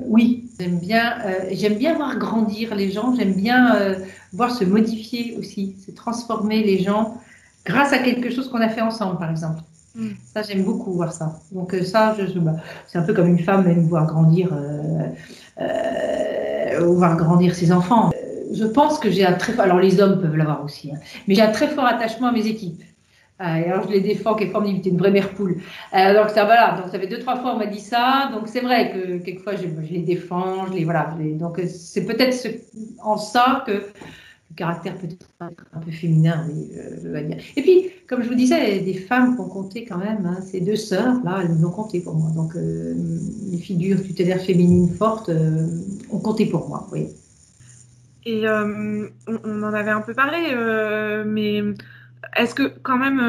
oui, 0.07 0.45
j'aime 0.57 0.79
bien, 0.79 1.17
j'aime 1.51 1.75
bien 1.75 1.95
voir 1.95 2.17
grandir 2.17 2.75
les 2.75 2.91
gens, 2.91 3.13
j'aime 3.13 3.33
bien 3.33 3.97
voir 4.31 4.51
se 4.51 4.63
modifier 4.63 5.35
aussi, 5.37 5.75
se 5.85 5.91
transformer 5.91 6.63
les 6.63 6.79
gens 6.81 7.17
grâce 7.65 7.91
à 7.91 7.99
quelque 7.99 8.29
chose 8.29 8.49
qu'on 8.49 8.61
a 8.61 8.69
fait 8.69 8.79
ensemble, 8.79 9.19
par 9.19 9.29
exemple. 9.29 9.61
Mm. 9.95 10.09
Ça, 10.33 10.41
j'aime 10.41 10.63
beaucoup 10.63 10.93
voir 10.93 11.11
ça. 11.11 11.39
Donc 11.51 11.73
euh, 11.73 11.83
ça, 11.83 12.15
bah, 12.37 12.53
c'est 12.87 12.97
un 12.97 13.03
peu 13.03 13.13
comme 13.13 13.27
une 13.27 13.39
femme 13.39 13.67
aime 13.67 13.87
voir 13.87 14.07
grandir, 14.07 14.49
euh, 14.53 15.07
euh, 15.59 16.85
voir 16.85 17.17
grandir 17.17 17.55
ses 17.55 17.71
enfants. 17.71 18.11
Je 18.53 18.65
pense 18.65 18.99
que 18.99 19.09
j'ai 19.09 19.25
un 19.25 19.33
très 19.33 19.57
alors 19.59 19.79
les 19.79 20.01
hommes 20.01 20.21
peuvent 20.21 20.35
l'avoir 20.35 20.63
aussi, 20.63 20.91
hein, 20.91 20.99
mais 21.27 21.35
j'ai 21.35 21.41
un 21.41 21.51
très 21.51 21.67
fort 21.67 21.85
attachement 21.85 22.27
à 22.27 22.31
mes 22.33 22.47
équipes. 22.47 22.83
et 23.39 23.43
alors 23.43 23.87
je 23.87 23.93
les 23.93 24.01
défends, 24.01 24.35
quelle 24.35 24.51
forme 24.51 24.65
une 24.65 24.97
vraie 24.97 25.11
mère 25.11 25.29
poule. 25.29 25.55
donc 25.93 26.29
ça 26.29 26.43
voilà, 26.43 26.77
donc 26.77 26.91
ça 26.91 26.99
fait 26.99 27.07
deux 27.07 27.19
trois 27.19 27.37
fois 27.37 27.53
on 27.55 27.59
m'a 27.59 27.65
dit 27.65 27.79
ça, 27.79 28.29
donc 28.33 28.49
c'est 28.49 28.59
vrai 28.59 28.91
que 28.91 29.23
quelquefois 29.23 29.55
je, 29.55 29.67
je, 29.87 29.93
les 29.93 30.01
défends, 30.01 30.67
je 30.67 30.73
les 30.73 30.83
voilà, 30.83 31.15
donc 31.39 31.61
c'est 31.65 32.05
peut-être 32.05 32.35
en 33.01 33.15
ça 33.15 33.63
que 33.65 33.85
caractère 34.55 34.97
peut-être 34.97 35.25
un 35.39 35.79
peu 35.79 35.91
féminin, 35.91 36.47
euh, 36.49 36.97
je 37.03 37.07
vais 37.07 37.23
dire. 37.23 37.37
Et 37.55 37.61
puis, 37.61 37.89
comme 38.07 38.23
je 38.23 38.27
vous 38.27 38.35
disais, 38.35 38.79
des 38.79 38.93
femmes 38.93 39.35
qui 39.35 39.41
ont 39.41 39.49
compté 39.49 39.85
quand 39.85 39.97
même, 39.97 40.25
hein, 40.25 40.41
ces 40.41 40.61
deux 40.61 40.75
sœurs, 40.75 41.15
là, 41.23 41.41
elles 41.43 41.65
ont 41.65 41.71
compté 41.71 42.01
pour 42.01 42.15
moi. 42.15 42.31
Donc, 42.31 42.55
euh, 42.55 42.93
les 43.49 43.57
figures 43.57 44.01
tutélaires 44.01 44.41
féminines 44.41 44.89
fortes 44.89 45.29
euh, 45.29 45.67
ont 46.11 46.19
compté 46.19 46.45
pour 46.45 46.67
moi, 46.67 46.87
oui. 46.91 47.07
Et 48.25 48.47
on, 48.47 49.63
en 49.63 49.73
avait 49.73 49.89
un 49.89 50.01
peu 50.01 50.13
parlé, 50.13 50.53
mais 51.25 51.63
est-ce 52.37 52.53
que 52.53 52.71
quand 52.83 52.99
même, 52.99 53.19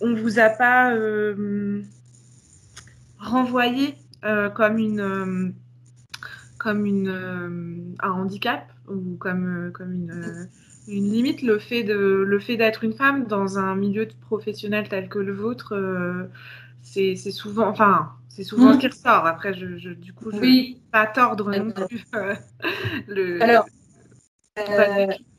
on 0.00 0.14
vous 0.16 0.40
a 0.40 0.48
pas 0.48 0.92
renvoyé 3.20 3.94
comme 4.56 4.78
une 4.78 5.54
comme 6.58 6.86
une, 6.86 7.94
un 8.00 8.10
handicap? 8.10 8.64
Ou 8.88 9.16
comme, 9.18 9.66
euh, 9.66 9.70
comme 9.70 9.92
une, 9.92 10.10
euh, 10.10 10.44
une, 10.88 11.10
limite. 11.10 11.42
Le 11.42 11.58
fait, 11.58 11.82
de, 11.82 11.94
le 11.94 12.38
fait 12.38 12.56
d'être 12.56 12.84
une 12.84 12.94
femme 12.94 13.26
dans 13.26 13.58
un 13.58 13.74
milieu 13.74 14.08
professionnel 14.22 14.88
tel 14.88 15.08
que 15.08 15.18
le 15.18 15.32
vôtre, 15.32 15.74
euh, 15.74 16.24
c'est, 16.82 17.16
c'est 17.16 17.30
souvent, 17.30 17.68
enfin, 17.68 18.10
c'est 18.28 18.44
souvent 18.44 18.72
ce 18.72 18.76
mmh. 18.76 18.80
qui 18.80 18.88
ressort. 18.88 19.26
Après, 19.26 19.54
je, 19.54 19.78
je 19.78 19.90
du 19.90 20.12
coup, 20.12 20.30
je 20.30 20.36
ne 20.36 20.90
pas 20.90 21.06
tordre 21.06 21.54
non 21.54 21.72
plus 21.72 22.04
le. 23.08 23.42
Alors, 23.42 23.66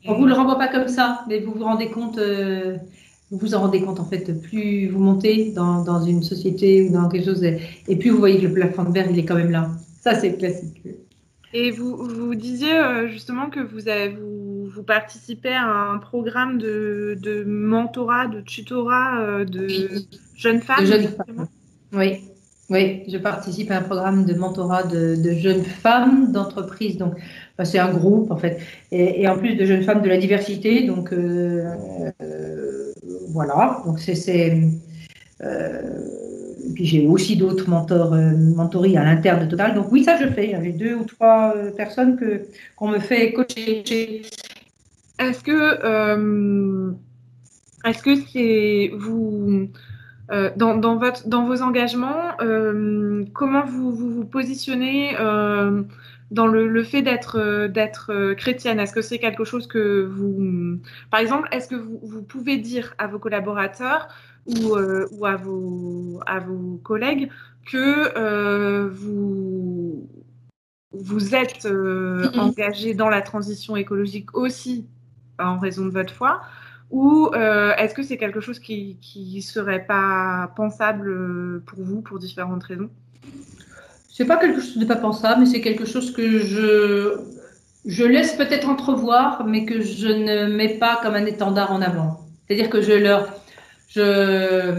on 0.06 0.14
vous 0.14 0.26
le 0.26 0.34
renvoie 0.34 0.58
pas 0.58 0.68
comme 0.68 0.88
ça, 0.88 1.24
mais 1.28 1.40
vous 1.40 1.52
vous 1.52 1.64
rendez 1.64 1.90
compte. 1.90 2.18
vous 2.18 3.38
vous 3.38 3.54
en 3.54 3.60
rendez 3.60 3.82
compte 3.82 3.98
en 3.98 4.04
fait, 4.04 4.40
plus 4.40 4.88
vous 4.88 5.00
montez 5.00 5.52
dans, 5.52 5.82
dans 5.82 6.02
une 6.02 6.22
société 6.22 6.88
ou 6.88 6.92
dans 6.92 7.08
quelque 7.08 7.24
chose, 7.24 7.42
et, 7.42 7.96
puis 7.96 8.10
vous 8.10 8.18
voyez 8.18 8.40
que 8.40 8.46
le 8.46 8.52
plafond 8.54 8.84
de 8.84 8.92
verre, 8.92 9.10
il 9.10 9.18
est 9.18 9.24
quand 9.24 9.34
même 9.34 9.50
là. 9.50 9.70
Ça, 10.00 10.14
c'est 10.14 10.36
classique. 10.36 10.82
Et 11.54 11.70
vous, 11.70 11.96
vous 11.96 12.34
disiez 12.34 12.74
euh, 12.74 13.08
justement 13.08 13.48
que 13.48 13.60
vous, 13.60 13.88
avez, 13.88 14.08
vous, 14.08 14.66
vous, 14.66 14.82
participez 14.82 15.54
à 15.54 15.66
un 15.66 15.98
programme 15.98 16.58
de, 16.58 17.16
de 17.20 17.44
mentorat, 17.44 18.26
de 18.26 18.40
tutorat 18.40 19.20
euh, 19.20 19.44
de 19.44 19.66
jeunes 20.36 20.60
femmes. 20.60 20.84
Oui. 21.92 22.20
Oui, 22.70 23.04
je 23.08 23.16
participe 23.16 23.70
à 23.70 23.78
un 23.78 23.82
programme 23.82 24.26
de 24.26 24.34
mentorat 24.34 24.82
de, 24.82 25.16
de 25.16 25.32
jeunes 25.32 25.64
femmes 25.64 26.32
d'entreprise. 26.32 26.98
Donc, 26.98 27.14
c'est 27.64 27.78
un 27.78 27.90
groupe 27.90 28.30
en 28.30 28.36
fait, 28.36 28.60
et, 28.92 29.22
et, 29.22 29.26
en 29.28 29.38
plus 29.38 29.54
de 29.54 29.64
jeunes 29.64 29.82
femmes 29.84 30.02
de 30.02 30.08
la 30.08 30.18
diversité. 30.18 30.86
Donc, 30.86 31.14
euh, 31.14 31.64
voilà. 33.30 33.82
Donc, 33.86 33.98
c'est 34.00 34.52
puis 36.74 36.84
j'ai 36.84 37.06
aussi 37.06 37.36
d'autres 37.36 37.68
mentors, 37.68 38.12
euh, 38.12 38.32
mentories 38.36 38.96
à 38.96 39.04
l'interne 39.04 39.44
de 39.44 39.50
Total. 39.50 39.74
Donc 39.74 39.92
oui, 39.92 40.04
ça 40.04 40.16
je 40.16 40.26
fais. 40.28 40.50
J'avais 40.50 40.72
deux 40.72 40.94
ou 40.94 41.04
trois 41.04 41.54
euh, 41.56 41.70
personnes 41.70 42.16
que 42.16 42.42
qu'on 42.76 42.88
me 42.88 42.98
fait 42.98 43.32
coacher. 43.32 44.22
Est-ce 45.18 45.42
que 45.42 45.84
euh, 45.84 46.92
est-ce 47.84 48.02
que 48.02 48.16
c'est 48.16 48.92
vous 48.96 49.68
dans, 50.56 50.76
dans, 50.76 50.98
votre, 50.98 51.26
dans 51.26 51.46
vos 51.46 51.62
engagements, 51.62 52.36
comment 53.32 53.64
vous, 53.64 53.92
vous, 53.92 54.24
positionnez 54.26 55.16
dans 56.30 56.46
le, 56.46 56.68
le 56.68 56.84
fait 56.84 57.02
d'être 57.02 57.66
d'être 57.68 58.34
chrétienne 58.34 58.80
Est-ce 58.80 58.92
que 58.92 59.02
c'est 59.02 59.18
quelque 59.18 59.44
chose 59.44 59.66
que 59.66 60.04
vous, 60.04 60.78
par 61.10 61.20
exemple, 61.20 61.48
est-ce 61.52 61.68
que 61.68 61.74
vous, 61.74 61.98
vous 62.02 62.22
pouvez 62.22 62.58
dire 62.58 62.94
à 62.98 63.06
vos 63.06 63.18
collaborateurs 63.18 64.08
ou, 64.48 64.74
euh, 64.76 65.06
ou 65.12 65.26
à, 65.26 65.36
vos, 65.36 66.20
à 66.26 66.40
vos 66.40 66.78
collègues 66.78 67.30
que 67.66 68.16
euh, 68.16 68.88
vous, 68.88 70.08
vous 70.92 71.34
êtes 71.34 71.66
euh, 71.66 72.30
engagé 72.34 72.94
dans 72.94 73.10
la 73.10 73.20
transition 73.20 73.76
écologique 73.76 74.34
aussi 74.34 74.86
en 75.38 75.58
raison 75.58 75.84
de 75.84 75.90
votre 75.90 76.14
foi 76.14 76.40
ou 76.90 77.30
est-ce 77.34 77.94
que 77.94 78.02
c'est 78.02 78.16
quelque 78.16 78.40
chose 78.40 78.58
qui 78.58 78.98
ne 79.34 79.40
serait 79.42 79.84
pas 79.84 80.50
pensable 80.56 81.62
pour 81.66 81.82
vous 81.82 82.00
pour 82.00 82.18
différentes 82.18 82.64
raisons? 82.64 82.88
C'est 84.18 84.24
pas 84.24 84.36
quelque 84.36 84.60
chose 84.60 84.76
de 84.78 84.84
pas 84.84 84.96
pensable, 84.96 85.42
mais 85.42 85.46
c'est 85.46 85.60
quelque 85.60 85.84
chose 85.84 86.10
que 86.10 86.40
je, 86.40 88.04
laisse 88.04 88.32
peut-être 88.32 88.68
entrevoir, 88.68 89.46
mais 89.46 89.64
que 89.64 89.80
je 89.80 90.08
ne 90.08 90.52
mets 90.52 90.70
pas 90.70 90.98
comme 91.00 91.14
un 91.14 91.24
étendard 91.24 91.70
en 91.70 91.80
avant. 91.80 92.18
C'est-à-dire 92.44 92.68
que 92.68 92.82
je 92.82 92.94
leur, 92.94 93.28
je, 93.86 94.74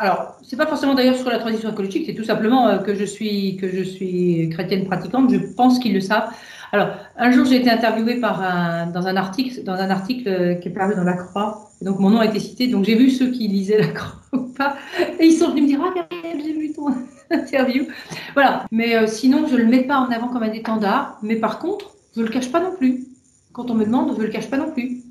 alors, 0.00 0.36
c'est 0.42 0.56
pas 0.56 0.66
forcément 0.66 0.94
d'ailleurs 0.94 1.14
sur 1.14 1.30
la 1.30 1.38
transition 1.38 1.70
écologique, 1.70 2.06
c'est 2.06 2.16
tout 2.16 2.24
simplement 2.24 2.66
euh, 2.66 2.78
que 2.78 2.92
je 2.96 3.04
suis 3.04 3.56
que 3.56 3.68
je 3.68 3.84
suis 3.84 4.48
chrétienne 4.50 4.86
pratiquante. 4.86 5.32
Je 5.32 5.38
pense 5.38 5.78
qu'ils 5.78 5.94
le 5.94 6.00
savent. 6.00 6.32
Alors, 6.72 6.88
un 7.16 7.30
jour, 7.30 7.44
j'ai 7.44 7.58
été 7.58 7.70
interviewée 7.70 8.16
par 8.16 8.42
un, 8.42 8.88
dans 8.88 9.06
un 9.06 9.16
article 9.16 9.62
dans 9.62 9.74
un 9.74 9.90
article 9.90 10.28
euh, 10.28 10.54
qui 10.54 10.66
est 10.66 10.72
paru 10.72 10.96
dans 10.96 11.04
la 11.04 11.12
Croix. 11.12 11.70
donc, 11.82 12.00
mon 12.00 12.10
nom 12.10 12.18
a 12.18 12.26
été 12.26 12.40
cité. 12.40 12.66
Donc, 12.66 12.84
j'ai 12.84 12.96
vu 12.96 13.10
ceux 13.10 13.30
qui 13.30 13.46
lisaient 13.46 13.78
la 13.78 13.86
Croix 13.86 14.22
ou 14.32 14.52
pas, 14.58 14.74
et 15.20 15.24
ils 15.24 15.34
sont 15.34 15.50
venus 15.50 15.62
me 15.62 15.68
dire 15.68 15.80
ah 15.84 16.08
j'ai 16.44 16.52
vu 16.52 16.72
ton 16.72 16.88
interview. 17.30 17.86
Voilà. 18.34 18.66
Mais 18.70 18.96
euh, 18.96 19.06
sinon, 19.06 19.46
je 19.46 19.56
le 19.56 19.66
mets 19.66 19.84
pas 19.84 19.98
en 19.98 20.10
avant 20.10 20.28
comme 20.28 20.42
un 20.42 20.52
étendard. 20.52 21.18
Mais 21.22 21.36
par 21.36 21.58
contre, 21.58 21.96
je 22.16 22.22
le 22.22 22.28
cache 22.28 22.50
pas 22.50 22.60
non 22.60 22.74
plus. 22.76 23.06
Quand 23.52 23.70
on 23.70 23.74
me 23.74 23.84
demande, 23.84 24.16
je 24.16 24.22
le 24.22 24.28
cache 24.28 24.50
pas 24.50 24.56
non 24.56 24.72
plus. 24.72 25.02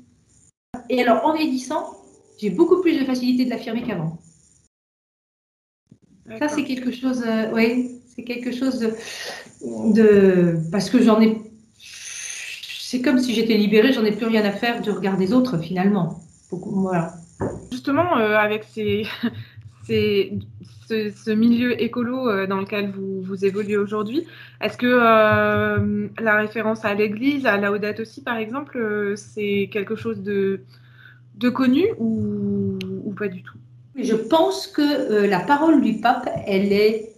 Et 0.88 1.02
alors, 1.02 1.24
en 1.24 1.34
vieillissant, 1.34 1.96
j'ai 2.38 2.50
beaucoup 2.50 2.80
plus 2.80 2.98
de 2.98 3.04
facilité 3.04 3.44
de 3.44 3.50
l'affirmer 3.50 3.82
qu'avant. 3.82 4.18
Ça, 6.38 6.48
c'est 6.48 6.64
quelque 6.64 6.92
chose, 6.92 7.24
euh, 7.26 7.50
oui, 7.54 7.90
c'est 8.14 8.22
quelque 8.22 8.52
chose 8.52 8.86
de, 9.62 10.58
parce 10.70 10.90
que 10.90 11.02
j'en 11.02 11.20
ai, 11.22 11.38
c'est 11.78 13.00
comme 13.00 13.18
si 13.18 13.34
j'étais 13.34 13.54
libérée, 13.54 13.94
j'en 13.94 14.04
ai 14.04 14.12
plus 14.12 14.26
rien 14.26 14.44
à 14.44 14.52
faire 14.52 14.82
du 14.82 14.90
regard 14.90 15.16
des 15.16 15.32
autres 15.32 15.58
finalement. 15.58 16.20
voilà. 16.50 17.14
Justement, 17.72 18.18
euh, 18.18 18.36
avec 18.36 18.64
ces, 18.64 19.06
ce, 19.88 21.30
milieu 21.30 21.80
écolo 21.82 22.28
euh, 22.28 22.46
dans 22.46 22.58
lequel 22.58 22.90
vous, 22.90 23.44
évoluez 23.44 23.76
aujourd'hui, 23.76 24.26
est-ce 24.60 24.76
que 24.76 24.86
la 24.86 26.36
référence 26.36 26.84
à 26.84 26.94
l'Église, 26.94 27.46
à 27.46 27.56
la 27.56 27.72
Odette 27.72 28.00
aussi, 28.00 28.22
par 28.22 28.36
exemple, 28.36 29.14
c'est 29.16 29.68
quelque 29.72 29.96
chose 29.96 30.20
de 30.22 30.60
connu 31.50 31.86
ou, 31.98 32.78
pas 33.16 33.28
du 33.28 33.42
tout? 33.42 33.58
Je 34.00 34.14
pense 34.14 34.66
que 34.68 34.82
euh, 34.82 35.26
la 35.26 35.40
parole 35.40 35.82
du 35.82 36.00
pape, 36.00 36.28
elle 36.46 36.72
est 36.72 37.12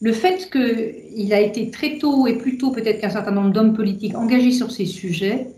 le 0.00 0.12
fait 0.12 0.50
qu'il 0.50 1.32
a 1.34 1.40
été 1.40 1.70
très 1.70 1.98
tôt 1.98 2.26
et 2.26 2.38
plus 2.38 2.56
tôt 2.56 2.70
peut-être 2.70 3.00
qu'un 3.00 3.10
certain 3.10 3.32
nombre 3.32 3.50
d'hommes 3.50 3.74
politiques 3.74 4.16
engagés 4.16 4.52
sur 4.52 4.70
ces 4.70 4.86
sujets 4.86 5.48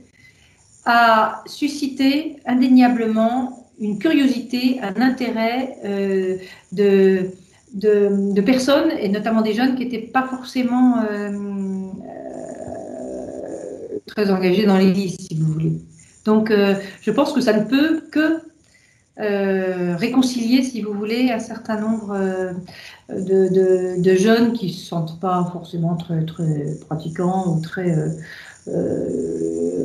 a 0.85 1.45
suscité 1.47 2.37
indéniablement 2.45 3.62
une 3.81 3.99
curiosité, 3.99 4.79
un 4.83 5.01
intérêt 5.01 5.77
euh, 5.85 6.37
de, 6.73 7.31
de, 7.75 8.41
personnes, 8.41 8.91
et 8.99 9.09
notamment 9.09 9.43
des 9.43 9.55
jeunes 9.55 9.75
qui 9.77 9.85
n'étaient 9.85 10.07
pas 10.07 10.27
forcément 10.29 11.03
euh, 11.11 11.31
très 14.07 14.31
engagés 14.31 14.67
dans 14.67 14.79
l'Église, 14.79 15.17
si 15.19 15.35
vous 15.35 15.53
voulez. 15.53 15.73
Donc, 16.25 16.51
euh, 16.51 16.75
je 17.01 17.11
pense 17.11 17.33
que 17.33 17.41
ça 17.41 17.53
ne 17.53 17.65
peut 17.65 18.03
que 18.11 18.41
euh, 19.21 19.97
réconcilier, 19.97 20.63
si 20.63 20.83
vous 20.83 20.93
voulez, 20.93 21.31
un 21.31 21.39
certain 21.39 21.81
nombre 21.81 22.13
euh, 22.13 22.53
de, 23.09 24.15
jeunes 24.15 24.53
qui 24.53 24.67
ne 24.67 24.73
se 24.73 24.87
sentent 24.87 25.21
pas 25.21 25.49
forcément 25.53 25.97
très, 25.97 26.25
très 26.25 26.77
pratiquants 26.87 27.55
ou 27.57 27.61
très. 27.61 27.95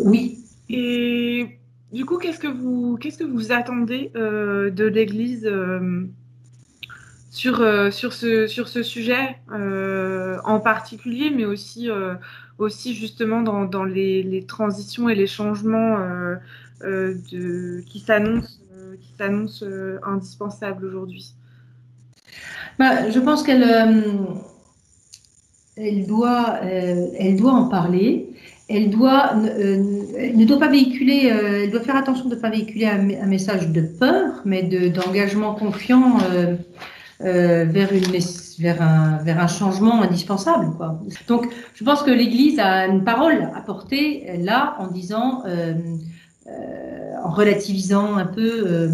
oui. 0.06 0.40
Et 0.70 1.58
du 1.94 2.06
coup, 2.06 2.18
qu'est-ce 2.18 2.40
que 2.40 2.48
vous, 2.48 2.98
qu'est-ce 2.98 3.18
que 3.18 3.24
vous 3.24 3.52
attendez 3.52 4.12
de 4.14 4.86
l'Église 4.86 5.50
sur, 7.32 7.58
sur, 7.94 8.14
ce, 8.14 8.48
sur 8.48 8.68
ce 8.68 8.84
sujet 8.84 9.38
en 9.50 10.60
particulier, 10.60 11.30
mais 11.30 11.46
aussi, 11.46 11.90
aussi 12.58 12.94
justement 12.94 13.42
dans, 13.42 13.66
dans 13.66 13.84
les, 13.84 14.24
les, 14.24 14.46
transitions 14.46 15.08
et 15.08 15.16
les 15.16 15.28
changements 15.28 15.98
de, 16.82 17.82
qui 17.86 18.00
s'annoncent 18.00 18.60
qui 19.00 19.14
s'annonce 19.18 19.64
indispensables 20.04 20.86
aujourd'hui? 20.86 21.34
Bah, 22.80 23.10
Je 23.10 23.20
pense 23.20 23.44
qu'elle 23.44 23.64
elle 25.78 26.08
doit, 26.08 26.60
elle 26.64 27.38
doit 27.38 27.54
en 27.54 27.70
parler 27.70 28.27
elle 28.70 28.90
doit, 28.90 29.32
euh, 29.36 29.78
ne 30.34 30.46
doit 30.46 30.60
pas 30.60 30.68
véhiculer, 30.68 31.32
euh, 31.32 31.64
elle 31.64 31.72
doit 31.72 31.82
faire 31.82 31.96
attention 31.96 32.26
de 32.26 32.36
ne 32.36 32.40
pas 32.40 32.50
véhiculer 32.50 32.86
un, 32.86 33.26
message 33.26 33.70
de 33.70 33.82
peur, 33.82 34.42
mais 34.46 34.64
d'engagement 34.64 35.56
confiant 35.56 36.18
euh, 36.34 36.56
vers, 37.20 37.94
une, 37.94 38.04
vers, 38.60 38.82
un, 38.82 39.24
vers 39.24 39.40
un 39.40 39.48
changement 39.48 40.02
indispensable. 40.02 40.76
Quoi. 40.76 41.02
Donc, 41.28 41.48
je 41.76 41.84
pense 41.84 42.04
que 42.04 42.12
l'Église 42.12 42.60
a 42.60 42.88
une 42.88 43.06
parole 43.06 43.50
à 43.56 43.62
porter 43.62 44.30
là 44.40 44.76
en 44.80 44.88
disant, 44.88 45.44
en 47.24 47.30
relativisant 47.30 48.18
un 48.18 48.26
peu 48.26 48.90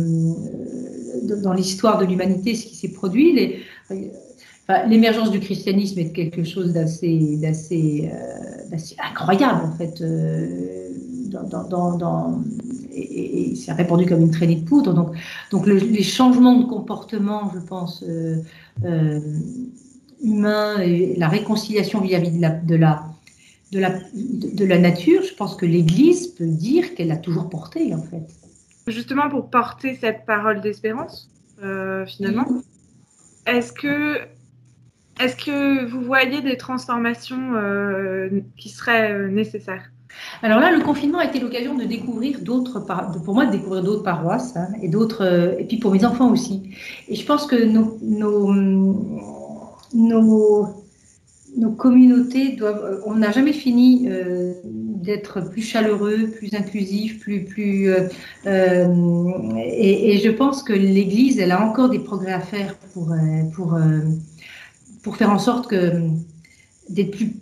dans 1.42 1.54
l'histoire 1.54 1.98
de 1.98 2.06
l'humanité 2.06 2.54
ce 2.54 2.66
qui 2.68 2.76
s'est 2.76 2.92
produit. 2.92 3.34
Les, 3.34 3.64
l'émergence 4.88 5.32
du 5.32 5.40
christianisme 5.40 6.00
est 6.00 6.12
quelque 6.12 6.44
chose 6.44 6.74
d'assez, 6.74 7.38
d'assez, 7.42 8.12
euh, 8.14 8.63
incroyable 9.00 9.62
en 9.66 9.78
fait. 9.78 10.02
Euh, 10.02 10.90
dans, 11.34 11.98
dans, 11.98 12.44
et, 12.92 13.52
et 13.52 13.56
c'est 13.56 13.72
répandu 13.72 14.06
comme 14.06 14.22
une 14.22 14.30
traînée 14.30 14.58
de 14.58 14.66
poudre. 14.66 14.94
Donc, 14.94 15.16
donc 15.50 15.66
les 15.66 16.04
changements 16.04 16.60
de 16.60 16.66
comportement, 16.66 17.52
je 17.56 17.60
pense, 17.60 18.04
euh, 18.08 18.38
euh 18.86 19.20
humains 20.22 20.80
et 20.80 21.16
la 21.18 21.28
réconciliation 21.28 22.00
vis-à-vis 22.00 22.32
de 22.32 22.40
la, 22.40 22.52
de 22.52 22.76
la 22.76 23.04
de 23.74 23.80
la, 23.80 23.90
de 24.14 24.66
la 24.66 24.78
nature, 24.78 25.24
je 25.24 25.34
pense 25.34 25.56
que 25.56 25.66
l'Église 25.66 26.28
peut 26.28 26.48
dire 26.48 26.96
qu'elle 26.96 27.12
a 27.12 27.18
toujours 27.18 27.50
porté, 27.50 27.94
en 27.94 28.02
fait. 28.02 28.24
Justement, 28.88 29.30
pour 29.30 29.50
porter 29.50 29.98
cette 30.00 30.26
parole 30.26 30.62
d'espérance, 30.62 31.30
euh, 31.64 32.06
finalement, 32.06 32.46
est-ce 33.48 33.74
que 33.74 34.20
est-ce 35.20 35.36
que 35.36 35.86
vous 35.86 36.02
voyez 36.02 36.42
des 36.42 36.58
transformations 36.58 37.54
euh, 37.56 38.30
qui 38.58 38.70
seraient 38.70 39.12
euh, 39.12 39.28
nécessaires? 39.30 39.92
Alors 40.42 40.60
là, 40.60 40.72
le 40.72 40.84
confinement 40.84 41.20
a 41.20 41.26
été 41.26 41.40
l'occasion 41.40 41.76
de 41.76 41.84
découvrir 41.86 42.40
d'autres, 42.42 42.86
pour 43.24 43.34
moi, 43.34 43.46
de 43.46 43.52
découvrir 43.52 43.84
d'autres 43.84 44.04
paroisses 44.04 44.56
hein, 44.56 44.68
et 44.82 44.88
d'autres, 44.88 45.24
euh, 45.24 45.56
et 45.58 45.66
puis 45.66 45.78
pour 45.78 45.92
mes 45.92 46.06
enfants 46.06 46.32
aussi. 46.32 46.72
Et 47.08 47.16
je 47.16 47.26
pense 47.26 47.46
que 47.48 47.64
nos, 47.64 47.98
nos, 48.02 48.54
nos, 49.94 51.72
communautés 51.78 52.56
doivent, 52.56 53.02
on 53.06 53.16
n'a 53.16 53.32
jamais 53.32 53.54
fini 53.54 54.08
d'être 54.66 55.42
plus 55.50 55.62
chaleureux, 55.62 56.28
plus 56.28 56.54
inclusif, 56.54 57.20
plus, 57.20 57.46
plus, 57.46 57.90
et, 58.46 60.14
et, 60.16 60.18
je 60.18 60.30
pense 60.30 60.64
que 60.64 60.74
l'Église, 60.74 61.40
elle 61.40 61.52
a 61.52 61.62
encore 61.64 61.90
des 61.90 62.00
progrès 62.00 62.34
à 62.34 62.40
faire 62.40 62.76
pour, 62.94 63.16
pour 63.56 63.78
pour 65.04 65.18
faire 65.18 65.30
en 65.30 65.40
sorte 65.40 65.70
que 65.70 66.10
d'être 66.90 67.12
plus 67.12 67.34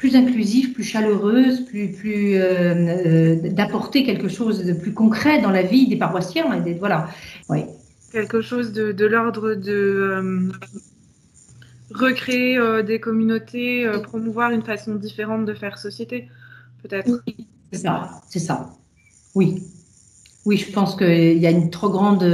plus 0.00 0.16
inclusive, 0.16 0.72
plus 0.72 0.82
chaleureuse, 0.82 1.66
plus, 1.66 1.92
plus 1.92 2.36
euh, 2.36 2.40
euh, 2.42 3.50
d'apporter 3.50 4.02
quelque 4.02 4.28
chose 4.28 4.64
de 4.64 4.72
plus 4.72 4.94
concret 4.94 5.42
dans 5.42 5.50
la 5.50 5.62
vie 5.62 5.88
des 5.88 5.96
paroissiens 5.96 6.54
et 6.54 6.62
des, 6.62 6.72
voilà. 6.72 7.10
Oui. 7.50 7.64
Quelque 8.10 8.40
chose 8.40 8.72
de, 8.72 8.92
de 8.92 9.04
l'ordre 9.04 9.52
de 9.52 9.70
euh, 9.70 10.52
recréer 11.92 12.58
des 12.82 12.98
communautés, 12.98 13.86
promouvoir 14.02 14.52
une 14.52 14.62
façon 14.62 14.94
différente 14.94 15.44
de 15.44 15.52
faire 15.52 15.76
société, 15.76 16.28
peut-être. 16.82 17.22
c'est 17.70 17.80
ça, 17.80 18.22
c'est 18.30 18.38
ça. 18.38 18.70
Oui, 19.34 19.62
oui, 20.46 20.56
je 20.56 20.72
pense 20.72 20.96
qu'il 20.96 21.36
y 21.36 21.46
a 21.46 21.50
une 21.50 21.68
trop 21.68 21.90
grande 21.90 22.24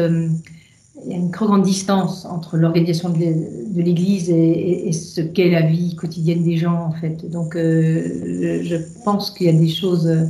il 1.04 1.12
y 1.12 1.14
a 1.14 1.18
une 1.18 1.30
trop 1.30 1.46
grande 1.46 1.62
distance 1.62 2.24
entre 2.24 2.56
l'organisation 2.56 3.10
de 3.10 3.80
l'Église 3.80 4.30
et, 4.30 4.90
ce 4.92 5.20
qu'est 5.20 5.50
la 5.50 5.62
vie 5.62 5.94
quotidienne 5.94 6.42
des 6.42 6.56
gens, 6.56 6.86
en 6.86 6.92
fait. 6.92 7.30
Donc, 7.30 7.54
euh, 7.54 8.60
je 8.62 8.76
pense 9.04 9.30
qu'il 9.30 9.46
y 9.46 9.50
a 9.50 9.52
des 9.52 9.68
choses. 9.68 10.06
Euh, 10.06 10.24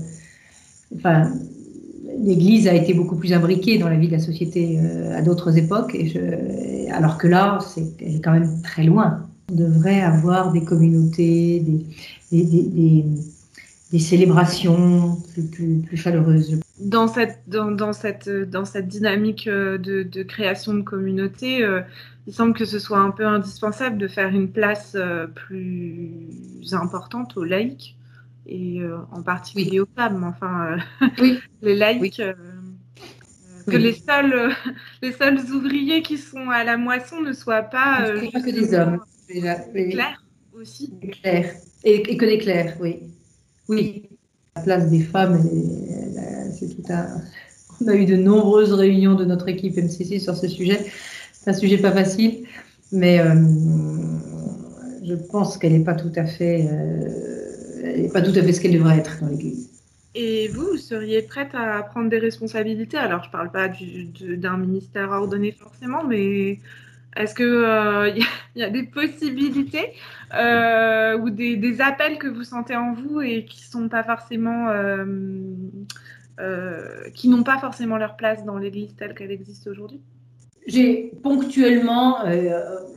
enfin, 0.96 1.30
l'Église 2.18 2.66
a 2.68 2.74
été 2.74 2.94
beaucoup 2.94 3.16
plus 3.16 3.32
imbriquée 3.32 3.78
dans 3.78 3.88
la 3.88 3.96
vie 3.96 4.08
de 4.08 4.12
la 4.12 4.18
société 4.18 4.78
euh, 4.78 5.16
à 5.16 5.22
d'autres 5.22 5.56
époques, 5.56 5.94
et 5.94 6.90
alors 6.90 7.18
que 7.18 7.28
là, 7.28 7.58
c'est, 7.74 7.86
elle 8.00 8.16
est 8.16 8.20
quand 8.20 8.32
même 8.32 8.60
très 8.62 8.84
loin. 8.84 9.20
On 9.52 9.54
devrait 9.54 10.00
avoir 10.00 10.52
des 10.52 10.64
communautés, 10.64 11.64
des, 12.32 13.04
des 13.92 13.98
célébrations 13.98 15.16
plus, 15.32 15.42
plus, 15.44 15.76
plus 15.78 15.96
chaleureuses 15.96 16.58
dans 16.78 17.08
cette, 17.08 17.40
dans, 17.46 17.70
dans, 17.70 17.92
cette, 17.92 18.28
dans 18.28 18.64
cette 18.64 18.88
dynamique 18.88 19.46
euh, 19.48 19.78
de, 19.78 20.02
de 20.02 20.22
création 20.22 20.74
de 20.74 20.82
communauté, 20.82 21.64
euh, 21.64 21.80
il 22.26 22.34
semble 22.34 22.54
que 22.54 22.64
ce 22.64 22.78
soit 22.78 22.98
un 22.98 23.10
peu 23.10 23.26
indispensable 23.26 23.98
de 23.98 24.08
faire 24.08 24.28
une 24.28 24.50
place 24.50 24.92
euh, 24.94 25.26
plus 25.26 26.28
importante 26.72 27.36
aux 27.36 27.44
laïcs 27.44 27.96
et 28.48 28.80
en 29.10 29.22
particulier 29.22 29.80
aux 29.80 29.88
femmes. 29.96 30.22
Enfin, 30.22 30.76
oui. 31.20 31.40
les 31.62 31.74
laïcs, 31.74 32.22
que 33.66 33.76
les 33.76 33.94
seuls, 33.94 34.52
les 35.02 35.12
seuls 35.12 35.40
ouvriers 35.50 36.02
qui 36.02 36.16
sont 36.16 36.50
à 36.50 36.62
la 36.62 36.76
moisson 36.76 37.20
ne 37.20 37.32
soient 37.32 37.62
pas, 37.62 38.08
que 38.08 38.50
des 38.50 38.72
hommes, 38.72 39.00
déjà. 39.28 39.56
Clairs 39.56 40.22
aussi. 40.54 40.94
Clairs. 41.20 41.54
Et, 41.82 42.12
et 42.12 42.16
que 42.16 42.24
des 42.24 42.38
clercs, 42.38 42.76
oui. 42.80 43.00
Oui, 43.68 44.08
la 44.54 44.62
place 44.62 44.90
des 44.90 45.02
femmes, 45.02 45.42
On 47.80 47.88
a 47.88 47.94
eu 47.94 48.06
de 48.06 48.16
nombreuses 48.16 48.72
réunions 48.72 49.14
de 49.14 49.24
notre 49.24 49.48
équipe 49.48 49.76
MCC 49.76 50.18
sur 50.18 50.36
ce 50.36 50.48
sujet. 50.48 50.86
C'est 51.32 51.50
un 51.50 51.54
sujet 51.54 51.78
pas 51.78 51.92
facile, 51.92 52.44
mais 52.92 53.20
euh, 53.20 53.34
je 55.04 55.14
pense 55.14 55.58
qu'elle 55.58 55.74
n'est 55.74 55.84
pas 55.84 55.94
tout 55.94 56.12
à 56.16 56.24
fait, 56.24 56.68
euh, 56.70 58.08
pas 58.12 58.22
tout 58.22 58.32
à 58.36 58.42
fait 58.42 58.52
ce 58.52 58.60
qu'elle 58.60 58.72
devrait 58.72 58.98
être 58.98 59.20
dans 59.20 59.28
l'Église. 59.28 59.70
Et 60.14 60.48
vous, 60.48 60.70
vous 60.72 60.76
seriez 60.78 61.22
prête 61.22 61.54
à 61.54 61.82
prendre 61.82 62.08
des 62.08 62.18
responsabilités? 62.18 62.96
Alors, 62.96 63.22
je 63.22 63.28
ne 63.28 63.32
parle 63.32 63.50
pas 63.50 63.68
d'un 63.68 64.56
ministère 64.56 65.10
ordonné 65.10 65.52
forcément, 65.52 66.02
mais 66.04 66.58
est-ce 67.16 67.34
qu'il 67.34 67.44
euh, 67.44 68.10
y, 68.56 68.62
a 68.62 68.70
des 68.70 68.84
possibilités 68.84 69.92
ou 70.32 71.30
des, 71.30 71.80
appels 71.80 72.18
que 72.18 72.28
vous 72.28 72.44
sentez 72.44 72.74
en 72.74 72.94
vous 72.94 73.20
et 73.20 73.44
qui 73.44 73.62
sont 73.62 73.88
pas 73.90 74.02
forcément, 74.02 74.68
qui 77.14 77.28
n'ont 77.28 77.42
pas 77.42 77.58
forcément 77.58 77.96
leur 77.96 78.16
place 78.16 78.44
dans 78.44 78.58
l'Église 78.58 78.94
telle 78.96 79.14
qu'elle 79.14 79.30
existe 79.30 79.66
aujourd'hui? 79.66 80.00
J'ai 80.66 81.12
ponctuellement 81.22 82.24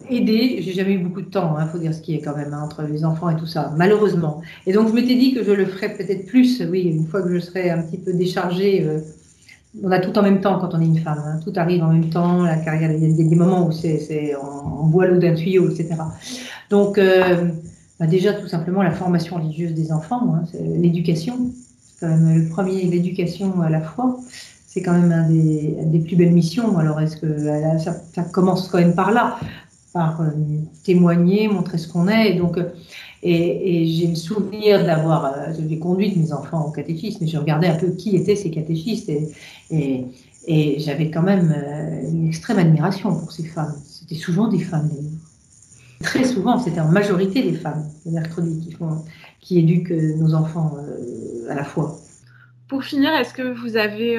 aidé. 0.10 0.58
J'ai 0.62 0.74
jamais 0.74 0.94
eu 0.94 1.00
beaucoup 1.00 1.22
de 1.22 1.30
temps, 1.30 1.56
il 1.58 1.62
hein, 1.62 1.68
faut 1.68 1.78
dire 1.78 1.94
ce 1.94 2.02
qui 2.02 2.16
est 2.16 2.22
quand 2.22 2.36
même 2.36 2.54
hein, 2.54 2.64
entre 2.64 2.82
les 2.84 3.06
enfants 3.06 3.30
et 3.30 3.38
tout 3.38 3.46
ça, 3.46 3.74
malheureusement. 3.78 4.42
Et 4.66 4.74
donc 4.74 4.90
je 4.90 4.94
m'étais 4.94 5.16
dit 5.16 5.34
que 5.34 5.44
je 5.44 5.52
le 5.52 5.66
ferais 5.66 5.94
peut-être 5.94 6.26
plus, 6.26 6.62
oui, 6.64 6.82
une 6.82 7.06
fois 7.06 7.22
que 7.22 7.34
je 7.34 7.40
serais 7.40 7.70
un 7.70 7.84
petit 7.84 8.00
peu 8.00 8.12
déchargée 8.14 9.04
on 9.84 9.92
a 9.92 10.00
tout 10.00 10.18
en 10.18 10.22
même 10.22 10.42
temps 10.42 10.60
quand 10.60 10.74
on 10.74 10.82
est 10.82 10.86
une 10.86 11.00
femme. 11.00 11.22
Hein. 11.26 11.40
Tout 11.44 11.54
arrive 11.56 11.84
en 11.84 11.92
même 11.92 12.10
temps, 12.10 12.44
la 12.44 12.58
carrière, 12.58 12.92
il 12.92 13.04
y 13.04 13.22
a 13.22 13.30
des 13.30 13.36
moments 13.36 13.68
où 13.68 13.72
c'est, 13.72 14.34
on, 14.36 14.88
boit 14.88 15.08
l'eau 15.08 15.20
d'un 15.20 15.36
tuyau, 15.36 15.70
etc. 15.70 15.96
Donc, 16.70 16.98
euh, 16.98 17.50
bah 18.00 18.08
déjà, 18.08 18.34
tout 18.34 18.48
simplement, 18.48 18.82
la 18.82 18.92
formation 18.92 19.36
religieuse 19.36 19.74
des 19.74 19.92
enfants, 19.92 20.42
l'éducation, 20.60 21.52
même 22.08 22.44
le 22.44 22.50
premier, 22.50 22.84
l'éducation 22.84 23.62
à 23.62 23.70
la 23.70 23.82
foi, 23.82 24.20
c'est 24.70 24.84
quand 24.84 24.94
même 24.94 25.12
un 25.12 25.28
des, 25.28 25.76
des, 25.86 26.00
plus 26.00 26.16
belles 26.16 26.32
missions. 26.32 26.78
Alors, 26.78 27.02
est-ce 27.02 27.18
que 27.18 27.28
ça, 27.80 28.22
commence 28.32 28.68
quand 28.68 28.78
même 28.78 28.94
par 28.94 29.12
là, 29.12 29.40
par 29.94 30.22
euh, 30.22 30.30
témoigner, 30.84 31.48
montrer 31.48 31.78
ce 31.80 31.88
qu'on 31.88 32.08
est, 32.08 32.32
et 32.32 32.34
donc. 32.36 32.58
Euh, 32.58 32.72
et, 33.22 33.86
j'ai 33.86 34.08
le 34.08 34.16
souvenir 34.16 34.86
d'avoir, 34.86 35.26
euh, 35.26 35.54
j'ai 35.68 35.78
conduit 35.80 36.16
mes 36.16 36.32
enfants 36.32 36.68
au 36.68 36.72
catéchisme, 36.72 37.24
et 37.24 37.28
je 37.28 37.38
regardais 37.38 37.68
un 37.68 37.76
peu 37.76 37.90
qui 37.92 38.16
étaient 38.16 38.36
ces 38.36 38.52
catéchistes, 38.52 39.12
et, 39.72 40.06
j'avais 40.78 41.12
quand 41.12 41.22
même 41.22 41.54
une 42.12 42.28
extrême 42.28 42.58
admiration 42.60 43.14
pour 43.14 43.32
ces 43.32 43.44
femmes. 43.44 43.76
C'était 43.86 44.16
souvent 44.16 44.48
des 44.48 44.60
femmes, 44.60 44.90
Très 46.02 46.24
souvent, 46.24 46.58
c'était 46.58 46.80
en 46.80 46.88
majorité 46.88 47.42
des 47.42 47.54
femmes, 47.54 47.90
les 48.06 48.12
mercredis, 48.12 48.60
qui, 48.60 48.72
font, 48.72 49.04
qui 49.42 49.60
éduquent 49.60 49.92
euh, 49.92 50.16
nos 50.16 50.34
enfants 50.34 50.78
à 51.50 51.56
la 51.56 51.64
fois. 51.64 51.98
Pour 52.68 52.84
finir, 52.84 53.12
est-ce 53.16 53.34
que 53.34 53.54
vous 53.54 53.78
avez, 53.78 54.18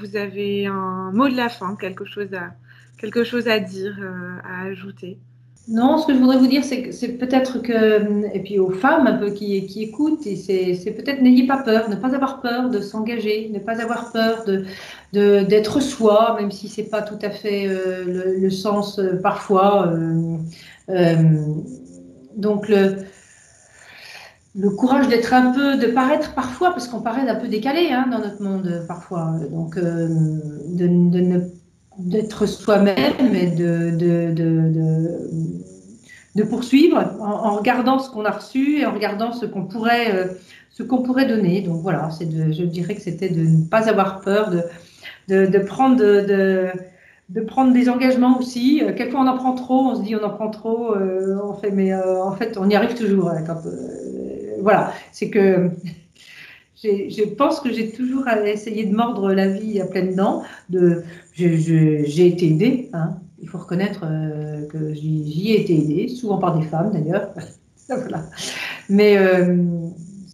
vous 0.00 0.16
avez 0.16 0.66
un 0.66 1.10
mot 1.12 1.28
de 1.28 1.36
la 1.36 1.48
fin, 1.48 1.74
quelque 1.74 2.04
chose 2.04 2.32
à, 2.32 2.54
quelque 2.96 3.24
chose 3.24 3.48
à 3.48 3.58
dire, 3.58 3.98
à 4.44 4.66
ajouter? 4.66 5.18
Non, 5.70 5.98
ce 5.98 6.06
que 6.06 6.14
je 6.14 6.18
voudrais 6.18 6.38
vous 6.38 6.46
dire, 6.46 6.64
c'est 6.64 6.82
que 6.84 6.92
c'est 6.92 7.18
peut-être 7.18 7.58
que, 7.58 8.34
et 8.34 8.40
puis 8.40 8.58
aux 8.58 8.70
femmes 8.70 9.06
un 9.06 9.18
peu 9.18 9.30
qui, 9.32 9.66
qui 9.66 9.82
écoutent, 9.82 10.22
c'est 10.22 10.94
peut-être 10.96 11.20
n'ayez 11.20 11.46
pas 11.46 11.58
peur, 11.58 11.90
ne 11.90 11.94
pas 11.94 12.14
avoir 12.14 12.40
peur 12.40 12.70
de 12.70 12.80
s'engager, 12.80 13.50
ne 13.52 13.58
pas 13.58 13.78
avoir 13.82 14.10
peur 14.10 14.44
de 14.46 14.64
d'être 15.12 15.80
soi, 15.80 16.36
même 16.40 16.50
si 16.50 16.68
c'est 16.68 16.84
pas 16.84 17.02
tout 17.02 17.18
à 17.20 17.30
fait 17.30 17.66
euh, 17.66 18.38
le, 18.38 18.50
sens 18.50 18.98
euh, 18.98 19.20
parfois. 19.22 19.88
Euh, 19.88 20.36
donc 22.36 22.68
le, 22.68 22.96
le 24.54 24.70
courage 24.70 25.08
d'être 25.08 25.32
un 25.34 25.52
peu, 25.52 25.76
de 25.76 25.86
paraître 25.88 26.34
parfois, 26.34 26.70
parce 26.70 26.88
qu'on 26.88 27.00
paraît 27.00 27.28
un 27.28 27.34
peu 27.34 27.48
décalé 27.48 27.90
hein, 27.90 28.06
dans 28.10 28.18
notre 28.18 28.42
monde 28.42 28.84
parfois, 28.88 29.34
donc 29.50 29.78
de, 29.78 30.86
ne 30.86 31.40
d'être 31.98 32.46
soi-même 32.46 33.34
et 33.34 33.50
de, 33.50 33.90
de, 33.90 34.32
de, 34.32 35.28
de 36.36 36.42
poursuivre 36.44 37.16
en, 37.20 37.56
regardant 37.56 37.98
ce 37.98 38.10
qu'on 38.10 38.24
a 38.24 38.30
reçu 38.30 38.78
et 38.78 38.86
en 38.86 38.92
regardant 38.92 39.32
ce 39.32 39.46
qu'on 39.46 39.64
pourrait, 39.64 40.28
ce 40.70 40.82
qu'on 40.82 41.02
pourrait 41.02 41.26
donner. 41.26 41.60
Donc 41.62 41.82
voilà, 41.82 42.08
de, 42.20 42.52
je 42.52 42.62
dirais 42.64 42.94
que 42.94 43.02
c'était 43.02 43.28
de 43.28 43.42
ne 43.42 43.64
pas 43.64 43.88
avoir 43.88 44.20
peur 44.20 44.50
de, 44.50 45.46
de, 45.46 45.58
prendre 45.58 45.96
de, 45.96 46.68
de, 47.28 47.40
prendre 47.40 47.72
des 47.72 47.88
engagements 47.88 48.38
aussi. 48.38 48.82
Euh, 48.82 48.92
quelquefois 48.92 49.20
on 49.20 49.26
en 49.26 49.36
prend 49.36 49.54
trop, 49.54 49.90
on 49.90 49.96
se 49.96 50.02
dit 50.02 50.16
on 50.16 50.24
en 50.24 50.30
prend 50.30 50.50
trop, 50.50 50.94
euh, 50.94 51.38
on 51.44 51.54
fait, 51.54 51.70
mais 51.70 51.92
euh, 51.92 52.22
en 52.22 52.32
fait 52.32 52.56
on 52.58 52.68
y 52.68 52.74
arrive 52.74 52.94
toujours. 52.94 53.30
Hein, 53.30 53.42
quand, 53.46 53.60
voilà, 54.60 54.92
c'est 55.12 55.30
que 55.30 55.70
je 56.82 57.24
pense 57.34 57.60
que 57.60 57.72
j'ai 57.72 57.90
toujours 57.90 58.24
essayé 58.28 58.86
de 58.86 58.94
mordre 58.94 59.32
la 59.32 59.48
vie 59.48 59.80
à 59.80 59.86
pleines 59.86 60.14
dents. 60.14 60.42
De, 60.70 61.04
j'ai 61.34 62.26
été 62.26 62.48
aidée, 62.48 62.90
hein. 62.92 63.16
il 63.40 63.48
faut 63.48 63.58
reconnaître 63.58 64.00
que 64.70 64.94
j'y 64.94 65.52
ai 65.52 65.60
été 65.60 65.74
aidée, 65.74 66.08
souvent 66.08 66.38
par 66.38 66.58
des 66.58 66.66
femmes 66.66 66.90
d'ailleurs. 66.92 67.32
voilà. 67.88 68.24
Mais 68.88 69.16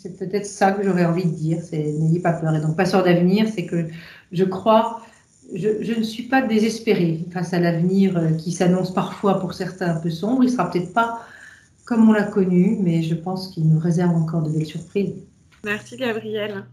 c'est 0.04 0.18
peut-être 0.18 0.44
ça 0.44 0.72
que 0.72 0.82
j'aurais 0.82 1.06
envie 1.06 1.24
de 1.24 1.34
dire, 1.34 1.58
c'est 1.62 1.78
n'ayez 1.78 2.20
pas 2.20 2.34
peur. 2.34 2.54
Et 2.54 2.60
donc, 2.60 2.76
passeur 2.76 3.02
d'avenir, 3.02 3.48
c'est 3.48 3.64
que 3.64 3.86
je 4.32 4.44
crois, 4.44 5.00
je, 5.52 5.98
ne 5.98 6.02
suis 6.02 6.24
pas 6.24 6.42
désespérée 6.42 7.20
face 7.32 7.52
à 7.52 7.58
l'avenir 7.58 8.16
euh, 8.16 8.30
qui 8.32 8.52
s'annonce 8.52 8.92
parfois 8.92 9.40
pour 9.40 9.52
certains 9.52 9.96
un 9.96 10.00
peu 10.00 10.10
sombre. 10.10 10.44
Il 10.44 10.50
sera 10.50 10.70
peut-être 10.70 10.92
pas 10.92 11.20
comme 11.84 12.08
on 12.08 12.12
l'a 12.12 12.24
connu, 12.24 12.78
mais 12.80 13.02
je 13.02 13.14
pense 13.14 13.48
qu'il 13.48 13.68
nous 13.68 13.78
réserve 13.78 14.14
encore 14.16 14.42
de 14.42 14.50
belles 14.50 14.66
surprises. 14.66 15.14
Merci 15.64 15.96
Gabrielle. 15.96 16.64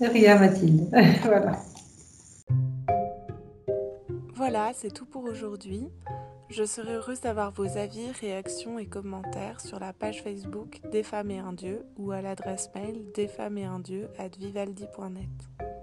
rien 0.00 0.38
Mathilde. 0.38 0.88
voilà. 1.24 1.58
Voilà, 4.34 4.72
c'est 4.74 4.92
tout 4.92 5.06
pour 5.06 5.24
aujourd'hui. 5.24 5.88
Je 6.48 6.64
serai 6.64 6.94
heureuse 6.94 7.20
d'avoir 7.20 7.52
vos 7.52 7.78
avis, 7.78 8.10
réactions 8.20 8.78
et 8.78 8.86
commentaires 8.86 9.60
sur 9.60 9.78
la 9.78 9.92
page 9.92 10.22
Facebook 10.22 10.80
Des 10.90 11.02
femmes 11.02 11.30
et 11.30 11.38
un 11.38 11.52
dieu 11.52 11.86
ou 11.96 12.10
à 12.12 12.20
l'adresse 12.20 12.68
mail 12.74 13.04
desfemmesetundieu 13.14 14.08
at 14.18 14.36
vivaldi.net. 14.38 15.81